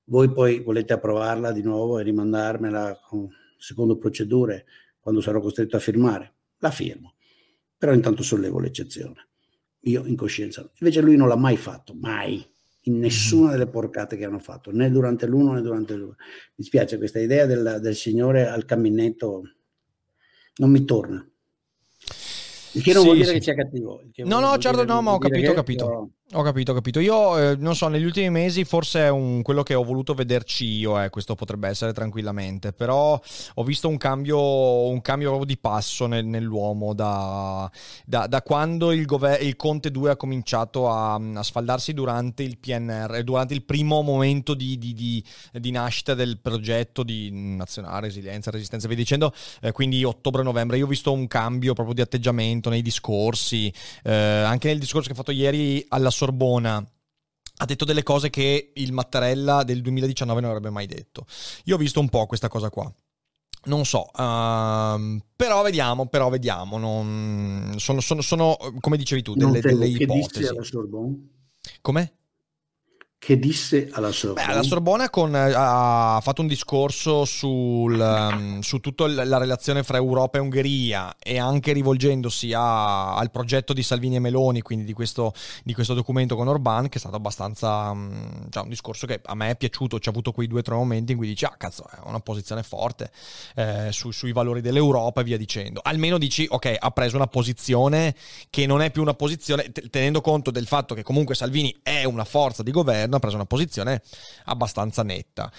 Voi 0.09 0.33
poi 0.33 0.61
volete 0.61 0.93
approvarla 0.93 1.53
di 1.53 1.63
nuovo 1.63 2.01
e 2.01 2.03
rimandarmela 2.03 3.01
con, 3.07 3.29
secondo 3.57 3.97
procedure 3.97 4.67
quando 4.99 5.21
sarò 5.21 5.41
costretto 5.41 5.77
a 5.77 5.81
firmare? 5.81 6.35
La 6.59 6.71
firmo. 6.71 7.15
Però 7.79 7.93
intanto 7.93 8.23
sollevo 8.23 8.59
l'eccezione. 8.59 9.29
Io 9.81 10.05
in 10.07 10.17
coscienza. 10.17 10.69
Invece 10.81 11.01
lui 11.01 11.17
non 11.17 11.29
l'ha 11.29 11.37
mai 11.37 11.57
fatto, 11.57 11.95
mai, 11.95 12.45
in 12.83 12.99
nessuna 12.99 13.51
delle 13.53 13.69
porcate 13.69 14.17
che 14.17 14.25
hanno 14.25 14.39
fatto, 14.39 14.73
né 14.73 14.91
durante 14.91 15.27
l'uno 15.27 15.53
né 15.53 15.61
durante 15.62 15.95
l'uno. 15.95 16.17
Mi 16.57 16.65
spiace 16.65 16.97
questa 16.99 17.21
idea 17.21 17.47
del, 17.47 17.79
del 17.81 17.95
signore 17.95 18.47
al 18.49 18.65
camminetto, 18.65 19.43
non 20.57 20.71
mi 20.71 20.85
torna. 20.85 21.25
Il 22.73 22.83
che 22.83 22.93
non 22.93 23.03
Sì, 23.03 23.07
vuol 23.07 23.17
dire 23.19 23.29
sì. 23.29 23.35
che 23.37 23.43
sia 23.43 23.55
cattivo. 23.55 24.03
No, 24.25 24.41
no, 24.41 24.59
certo, 24.59 24.85
no, 24.85 25.01
ma 25.01 25.12
ho 25.12 25.19
capito, 25.19 25.51
ho 25.51 25.55
capito. 25.55 25.87
però- 25.87 26.09
Ho 26.33 26.43
capito, 26.43 26.73
ho 26.73 26.75
capito. 26.75 26.99
Io 26.99 27.39
eh, 27.39 27.55
non 27.55 27.77
so, 27.77 27.87
negli 27.87 28.03
ultimi 28.03 28.29
mesi 28.31 28.65
forse 28.65 29.03
un, 29.03 29.43
quello 29.43 29.62
che 29.62 29.75
ho 29.75 29.85
voluto 29.85 30.12
vederci 30.12 30.65
io, 30.67 31.01
eh, 31.01 31.09
questo 31.09 31.37
potrebbe 31.37 31.69
essere 31.69 31.93
tranquillamente, 31.93 32.73
però 32.73 33.19
ho 33.55 33.62
visto 33.62 33.87
un 33.87 33.97
cambio, 33.97 34.89
un 34.89 35.01
cambio 35.03 35.45
di 35.45 35.57
passo 35.57 36.07
nel- 36.09 36.27
nell'uomo 36.27 36.95
da, 36.95 37.71
da- 38.05 38.27
da 38.27 38.43
quando 38.43 38.91
il, 38.91 39.05
gover- 39.07 39.41
il 39.41 39.55
Conte 39.55 39.93
2 39.93 40.11
ha 40.11 40.17
cominciato 40.17 40.91
a, 40.91 41.15
a 41.15 41.43
sfaldarsi 41.45 41.93
durante 41.93 42.43
il 42.43 42.59
PNR, 42.59 43.23
durante 43.23 43.55
il 43.55 43.62
primo 43.62 44.03
momento 44.03 44.55
di, 44.55 44.79
di- 44.79 44.95
di- 44.95 45.25
di 45.53 45.71
nascita 45.71 46.15
del 46.15 46.41
progetto 46.43 47.05
di 47.05 47.31
nazionale, 47.33 48.07
resilienza, 48.09 48.51
resistenza, 48.51 48.89
via 48.89 48.97
dicendo, 48.97 49.33
eh, 49.61 49.71
quindi 49.71 50.03
ottobre-novembre. 50.03 50.77
Io 50.77 50.87
ho 50.87 50.89
visto 50.89 51.12
un 51.12 51.29
cambio 51.29 51.73
proprio 51.73 51.95
di 51.95 52.01
atteggiamento 52.01 52.69
nei 52.69 52.83
discorsi, 52.83 53.73
eh, 54.03 54.12
anche 54.12 54.67
nel 54.67 54.81
discorso 54.81 55.07
che 55.07 55.12
ha 55.12 55.17
fatto 55.17 55.31
ieri 55.31 55.85
alla 55.91 56.15
Sorbona 56.17 56.83
ha 57.59 57.65
detto 57.67 57.85
delle 57.85 58.03
cose 58.03 58.31
che 58.31 58.73
il 58.75 58.93
Mattarella 58.93 59.63
del 59.65 59.83
2019 59.83 60.41
non 60.41 60.49
avrebbe 60.51 60.71
mai 60.71 60.87
detto. 60.87 61.27
Io 61.65 61.75
ho 61.75 61.79
visto 61.79 62.01
un 62.01 62.09
po' 62.09 62.27
questa 62.27 62.49
cosa 62.49 62.71
qua. 62.71 62.91
Non 63.65 63.85
so, 63.85 64.09
ehm, 64.17 65.21
però 65.35 65.63
vediamo, 65.63 66.07
però 66.07 66.29
vediamo. 66.31 66.79
non- 66.79 67.75
sono, 67.79 68.01
sono- 68.01 68.21
sono, 68.23 68.57
come 68.81 68.97
dicevi 68.97 69.23
tu, 69.23 69.35
Non 69.37 69.51
delle, 69.51 69.61
tengo- 69.63 69.85
delle 69.85 69.99
che 69.99 70.07
disse 70.07 70.19
ipotesi. 70.19 70.47
alla 70.47 70.63
Sorbonne? 70.63 71.29
Come? 71.81 72.16
Che 73.19 73.39
disse 73.39 73.89
alla 73.93 74.09
Beh, 74.09 74.13
Sorbonne? 74.13 74.47
alla 74.53 74.63
Sorbona 74.63 75.11
con, 75.11 75.35
eh, 75.35 75.53
ha 75.57 76.21
fatto 76.23 76.43
un 76.43 76.47
discorso 76.47 77.25
sul, 77.25 77.99
ehm, 77.99 78.61
su 78.61 78.79
tutta 78.79 79.07
la 79.09 79.39
relazione 79.39 79.83
fra 79.83 79.97
Europa 79.97 80.37
e 80.37 80.43
Ungheria 80.43 81.17
e 81.19 81.39
anche 81.39 81.73
rivolgendosi 81.73 82.53
a- 82.53 83.17
al 83.17 83.31
progetto 83.31 83.73
di 83.73 83.83
Salvini 83.83 84.17
e 84.17 84.19
Meloni, 84.21 84.61
quindi 84.61 84.85
di 84.85 84.93
questo, 84.93 85.33
di 85.65 85.73
questo 85.73 85.95
documento 85.95 86.37
con 86.37 86.47
Orban, 86.47 86.89
che 86.91 86.99
è 86.99 87.01
stato 87.01 87.17
abbastanza, 87.17 87.93
mm, 87.95 88.11
cioè 88.51 88.63
un 88.63 88.69
discorso 88.69 89.07
che 89.07 89.21
a 89.25 89.35
me 89.35 89.51
è 89.51 89.57
piaciuto, 89.57 89.99
c'è 89.99 90.11
avuto 90.11 90.31
quei 90.33 90.47
due 90.47 90.61
o 90.61 90.63
tre 90.63 90.75
momenti 90.75 91.13
in 91.13 91.19
cui 91.19 91.27
dici, 91.27 91.47
ah 91.47 91.55
cazzo, 91.57 91.85
è 91.91 91.99
una 92.05 92.21
posizione 92.21 92.63
forte 92.63 93.11
eh, 93.57 93.89
su- 93.93 94.11
sui 94.13 94.33
valori 94.33 94.61
dell'Europa 94.61 95.23
e 95.23 95.25
via 95.25 95.39
dicendo. 95.39 95.81
Almeno 95.83 96.19
dici, 96.19 96.47
ok, 96.49 96.77
ha 96.79 96.91
preso 96.91 97.17
una 97.17 97.27
posizione 97.27 98.15
che 98.51 98.67
non 98.67 98.83
è 98.83 98.91
più 98.91 99.01
una 99.03 99.15
posizione, 99.15 99.73
te- 99.73 99.89
tenendo 99.89 100.21
conto 100.21 100.51
del 100.51 100.67
fatto 100.67 100.95
che 100.95 101.03
comunque 101.03 101.35
Salvini 101.35 101.75
è 101.83 102.05
una 102.05 102.25
forza 102.25 102.63
di 102.63 102.71
governo, 102.71 103.05
ha 103.14 103.19
preso 103.19 103.37
una 103.37 103.47
posizione 103.47 104.03
abbastanza 104.45 105.03
netta. 105.03 105.51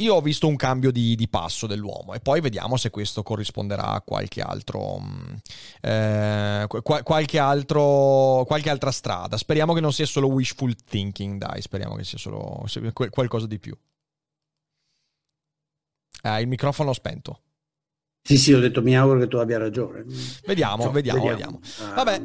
Io 0.00 0.14
ho 0.14 0.20
visto 0.20 0.46
un 0.46 0.54
cambio 0.54 0.92
di, 0.92 1.16
di 1.16 1.28
passo 1.28 1.66
dell'uomo 1.66 2.14
e 2.14 2.20
poi 2.20 2.40
vediamo 2.40 2.76
se 2.76 2.88
questo 2.88 3.24
corrisponderà 3.24 3.82
a 3.88 4.00
qualche 4.00 4.40
altro, 4.40 4.98
mh, 4.98 5.36
eh, 5.80 6.66
qua- 6.68 7.02
qualche 7.02 7.38
altro, 7.40 8.44
qualche 8.46 8.70
altra 8.70 8.92
strada. 8.92 9.36
Speriamo 9.36 9.72
che 9.74 9.80
non 9.80 9.92
sia 9.92 10.06
solo 10.06 10.28
wishful 10.28 10.76
thinking, 10.84 11.38
dai, 11.38 11.60
speriamo 11.62 11.96
che 11.96 12.04
sia 12.04 12.16
solo 12.18 12.62
sia 12.66 12.92
quel- 12.92 13.10
qualcosa 13.10 13.48
di 13.48 13.58
più. 13.58 13.76
Eh, 16.22 16.40
il 16.40 16.46
microfono 16.46 16.92
spento. 16.92 17.42
Sì, 18.22 18.36
sì, 18.36 18.52
ho 18.52 18.60
detto 18.60 18.82
mi 18.82 18.96
auguro 18.96 19.20
che 19.20 19.28
tu 19.28 19.36
abbia 19.38 19.58
ragione. 19.58 20.04
Vediamo, 20.44 20.84
No, 20.84 20.90
vediamo, 20.90 21.26
vediamo. 21.26 21.60
Ah, 21.80 21.94
Vabbè, 21.94 22.22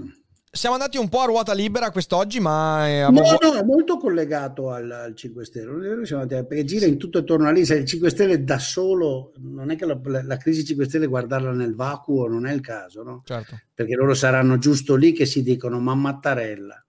siamo 0.56 0.76
andati 0.76 0.98
un 0.98 1.10
po' 1.10 1.22
a 1.22 1.26
ruota 1.26 1.52
libera 1.52 1.90
quest'oggi, 1.90 2.40
ma 2.40 2.88
eh, 2.88 3.10
No, 3.10 3.22
no, 3.42 3.54
è 3.56 3.64
molto 3.64 3.98
collegato 3.98 4.70
al, 4.70 4.90
al 4.92 5.16
5 5.16 5.44
Stelle, 5.46 6.04
è 6.04 6.14
a- 6.14 6.28
perché 6.28 6.64
gira 6.64 6.86
in 6.86 6.98
tutto 7.00 7.18
attorno 7.18 7.48
a 7.48 7.52
lì, 7.52 7.66
se 7.66 7.74
il 7.76 7.86
5 7.86 8.12
Stelle 8.12 8.44
da 8.44 8.60
solo, 8.60 9.34
non 9.40 9.72
è 9.72 9.76
che 9.76 9.86
la, 9.88 10.00
la- 10.22 10.38
crisi 10.38 10.64
5 10.64 10.86
Stelle 10.86 11.08
guardarla 11.08 11.52
nel 11.54 11.74
vacuo 11.74 12.28
non 12.28 12.46
è 12.46 12.54
il 12.54 12.62
caso, 12.62 13.02
no? 13.02 13.24
certo. 13.26 13.60
Perché 13.74 13.96
loro 13.96 14.14
saranno 14.14 14.60
giusto 14.60 14.94
lì 14.96 15.12
che 15.12 15.26
si 15.26 15.42
dicono 15.42 15.80
ma 15.80 15.96
Mattarella, 15.96 16.86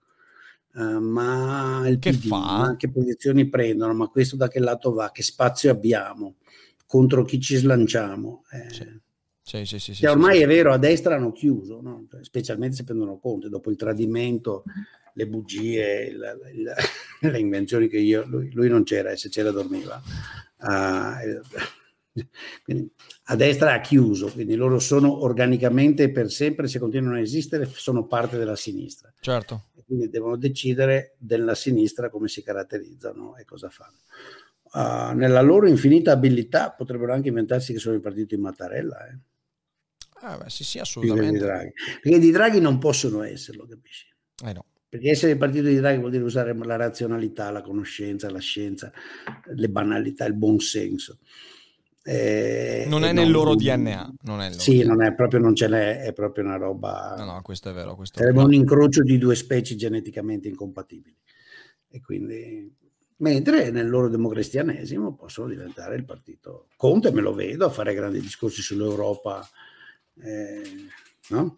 eh, 0.75 0.83
ma 0.83 1.81
il 1.87 1.97
Che 1.97 2.11
PD, 2.11 2.27
fa? 2.27 2.75
che 2.77 2.91
posizioni 2.91 3.49
prendono, 3.49 3.95
ma 3.95 4.07
questo 4.09 4.35
da 4.35 4.47
che 4.47 4.59
lato 4.59 4.93
va, 4.93 5.09
che 5.11 5.23
spazio 5.23 5.71
abbiamo, 5.71 6.35
contro 6.85 7.23
chi 7.25 7.39
ci 7.41 7.55
slanciamo. 7.55 8.43
Eh, 8.51 8.69
Sì. 8.71 9.01
Sì, 9.47 9.63
sì, 9.63 9.77
sì, 9.77 9.93
che 9.93 10.07
ormai 10.07 10.41
è 10.41 10.47
vero, 10.47 10.73
a 10.73 10.79
destra 10.79 11.15
hanno 11.15 11.31
chiuso, 11.31 11.79
no? 11.79 12.07
Cioè, 12.09 12.23
specialmente 12.23 12.77
se 12.77 12.83
prendono 12.83 13.19
conto, 13.19 13.47
dopo 13.47 13.69
il 13.69 13.75
tradimento, 13.75 14.63
le 15.13 15.27
bugie, 15.27 16.05
il- 16.05 16.39
il- 16.55 16.73
le 17.31 17.39
invenzioni 17.39 17.87
che 17.87 17.99
io, 17.99 18.25
lui, 18.25 18.51
lui 18.53 18.69
non 18.69 18.81
c'era 18.83 19.11
e 19.11 19.17
se 19.17 19.29
c'era 19.29 19.51
dormiva. 19.51 20.01
Quindi 22.63 22.91
a 23.25 23.35
destra 23.35 23.73
ha 23.73 23.81
chiuso, 23.81 24.31
quindi 24.31 24.55
loro 24.55 24.79
sono 24.79 25.21
organicamente 25.23 26.09
per 26.11 26.31
sempre, 26.31 26.67
se 26.67 26.79
continuano 26.79 27.17
a 27.17 27.19
esistere, 27.19 27.65
sono 27.65 28.07
parte 28.07 28.37
della 28.37 28.55
sinistra. 28.55 29.13
Certo. 29.19 29.65
quindi 29.85 30.09
devono 30.09 30.37
decidere 30.37 31.15
della 31.19 31.53
sinistra 31.53 32.09
come 32.09 32.27
si 32.29 32.41
caratterizzano 32.41 33.35
e 33.37 33.45
cosa 33.45 33.69
fanno. 33.69 33.97
Uh, 34.73 35.15
nella 35.15 35.41
loro 35.41 35.67
infinita 35.67 36.13
abilità 36.13 36.71
potrebbero 36.71 37.13
anche 37.13 37.27
inventarsi 37.27 37.73
che 37.73 37.79
sono 37.79 37.93
il 37.95 38.01
partito 38.01 38.33
in 38.33 38.41
Mattarella. 38.41 39.07
Eh. 39.07 39.17
Ah, 40.25 40.37
beh, 40.37 40.49
sì, 40.49 40.63
sì, 40.63 40.79
assolutamente. 40.79 41.37
Di 41.37 41.37
Draghi. 41.37 41.71
Perché 42.01 42.19
di 42.19 42.31
Draghi 42.31 42.59
non 42.59 42.79
possono 42.79 43.21
esserlo, 43.21 43.67
capisci? 43.67 44.07
Eh 44.43 44.53
no. 44.53 44.65
Perché 44.89 45.11
essere 45.11 45.33
il 45.33 45.37
partito 45.37 45.67
di 45.67 45.75
Draghi 45.75 45.99
vuol 45.99 46.11
dire 46.11 46.23
usare 46.23 46.55
la 46.55 46.75
razionalità, 46.77 47.51
la 47.51 47.61
conoscenza, 47.61 48.31
la 48.31 48.39
scienza, 48.39 48.91
le 49.53 49.69
banalità, 49.69 50.25
il 50.25 50.33
buon 50.33 50.59
senso. 50.59 51.19
Eh, 52.07 52.85
non 52.87 53.03
è 53.03 53.11
nel 53.13 53.25
non, 53.25 53.33
loro 53.33 53.55
DNA. 53.55 54.13
Non 54.21 54.41
è 54.41 54.51
sì, 54.53 54.79
DNA. 54.79 54.93
non 54.93 55.03
è 55.03 55.13
proprio, 55.13 55.39
non 55.39 55.55
ce 55.55 55.67
n'è, 55.67 56.01
è 56.01 56.13
proprio 56.13 56.45
una 56.45 56.57
roba. 56.57 57.15
No, 57.17 57.25
no, 57.25 57.41
questo 57.43 57.69
è 57.69 57.73
vero. 57.73 57.95
Questo 57.95 58.19
sarebbe 58.19 58.41
è 58.41 58.43
un 58.43 58.53
incrocio 58.53 59.03
di 59.03 59.17
due 59.19 59.35
specie 59.35 59.75
geneticamente 59.75 60.47
incompatibili. 60.47 61.15
E 61.89 62.01
quindi, 62.01 62.73
mentre 63.17 63.69
nel 63.69 63.89
loro 63.89 64.09
democristianesimo 64.09 65.15
possono 65.15 65.49
diventare 65.49 65.95
il 65.95 66.05
partito. 66.05 66.67
Conte 66.77 67.11
me 67.11 67.21
lo 67.21 67.33
vedo 67.33 67.65
a 67.65 67.69
fare 67.69 67.93
grandi 67.93 68.19
discorsi 68.21 68.61
sull'Europa, 68.61 69.47
eh, 70.23 70.61
no? 71.29 71.57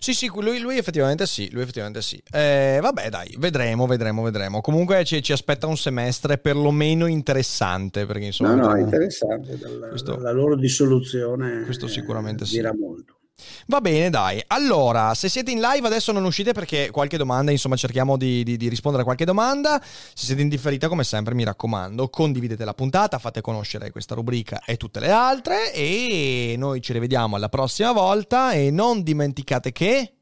Sì, 0.00 0.14
sì, 0.14 0.30
lui, 0.32 0.60
lui, 0.60 0.78
effettivamente 0.78 1.26
sì, 1.26 1.50
lui 1.50 1.62
effettivamente 1.62 2.00
sì. 2.00 2.22
Eh, 2.30 2.78
vabbè, 2.80 3.10
dai, 3.10 3.34
vedremo, 3.38 3.86
vedremo, 3.86 4.22
vedremo. 4.22 4.60
Comunque 4.60 5.04
ci, 5.04 5.22
ci, 5.22 5.32
aspetta 5.32 5.66
un 5.66 5.76
semestre 5.76 6.38
perlomeno 6.38 7.06
interessante, 7.06 8.06
perché 8.06 8.26
insomma... 8.26 8.54
No, 8.54 8.68
no, 8.68 8.76
interessante, 8.76 9.58
dalla, 9.58 9.88
questo, 9.88 10.14
dalla 10.14 10.30
loro 10.30 10.56
dissoluzione 10.56 11.64
questo 11.64 11.88
sicuramente 11.88 12.44
eh, 12.44 12.46
sì. 12.46 12.54
dirà 12.54 12.72
molto. 12.74 13.17
Va 13.66 13.80
bene, 13.80 14.10
dai. 14.10 14.42
Allora, 14.48 15.14
se 15.14 15.28
siete 15.28 15.50
in 15.50 15.60
live 15.60 15.86
adesso 15.86 16.12
non 16.12 16.24
uscite 16.24 16.52
perché 16.52 16.90
qualche 16.90 17.16
domanda, 17.16 17.50
insomma, 17.50 17.76
cerchiamo 17.76 18.16
di, 18.16 18.42
di, 18.42 18.56
di, 18.56 18.68
rispondere 18.68 19.02
a 19.02 19.04
qualche 19.04 19.24
domanda. 19.24 19.80
Se 19.82 20.26
siete 20.26 20.42
in 20.42 20.48
differita, 20.48 20.88
come 20.88 21.04
sempre, 21.04 21.34
mi 21.34 21.44
raccomando, 21.44 22.08
condividete 22.08 22.64
la 22.64 22.74
puntata, 22.74 23.18
fate 23.18 23.40
conoscere 23.40 23.90
questa 23.90 24.14
rubrica 24.14 24.62
e 24.64 24.76
tutte 24.76 25.00
le 25.00 25.10
altre 25.10 25.72
e 25.72 26.54
noi 26.56 26.80
ci 26.80 26.92
rivediamo 26.92 27.36
alla 27.36 27.48
prossima 27.48 27.92
volta 27.92 28.52
e 28.52 28.70
non 28.70 29.02
dimenticate 29.02 29.72
che 29.72 30.12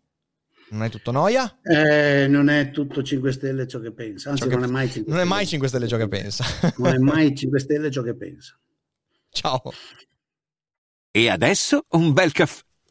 non 0.68 0.82
è 0.82 0.90
tutto 0.90 1.12
noia? 1.12 1.58
Eh, 1.62 2.26
non 2.26 2.48
è 2.48 2.70
tutto 2.72 3.02
5 3.02 3.32
Stelle 3.32 3.68
ciò 3.68 3.78
che 3.78 3.92
pensa, 3.92 4.30
anzi 4.30 4.48
che... 4.48 4.54
non 4.54 4.64
è 4.64 4.66
mai 4.66 4.90
5 4.90 5.12
Non 5.12 5.22
è 5.22 5.24
mai 5.24 5.46
5 5.46 5.68
Stelle 5.68 5.86
ciò 5.86 5.96
che 5.96 6.08
pensa. 6.08 6.44
non 6.78 6.92
è 6.92 6.98
mai 6.98 7.34
5 7.34 7.60
Stelle 7.60 7.90
ciò 7.90 8.02
che 8.02 8.16
pensa. 8.16 8.58
Ciao. 9.30 9.62
E 11.12 11.30
adesso 11.30 11.84
un 11.90 12.12
bel 12.12 12.32
caffè 12.32 12.65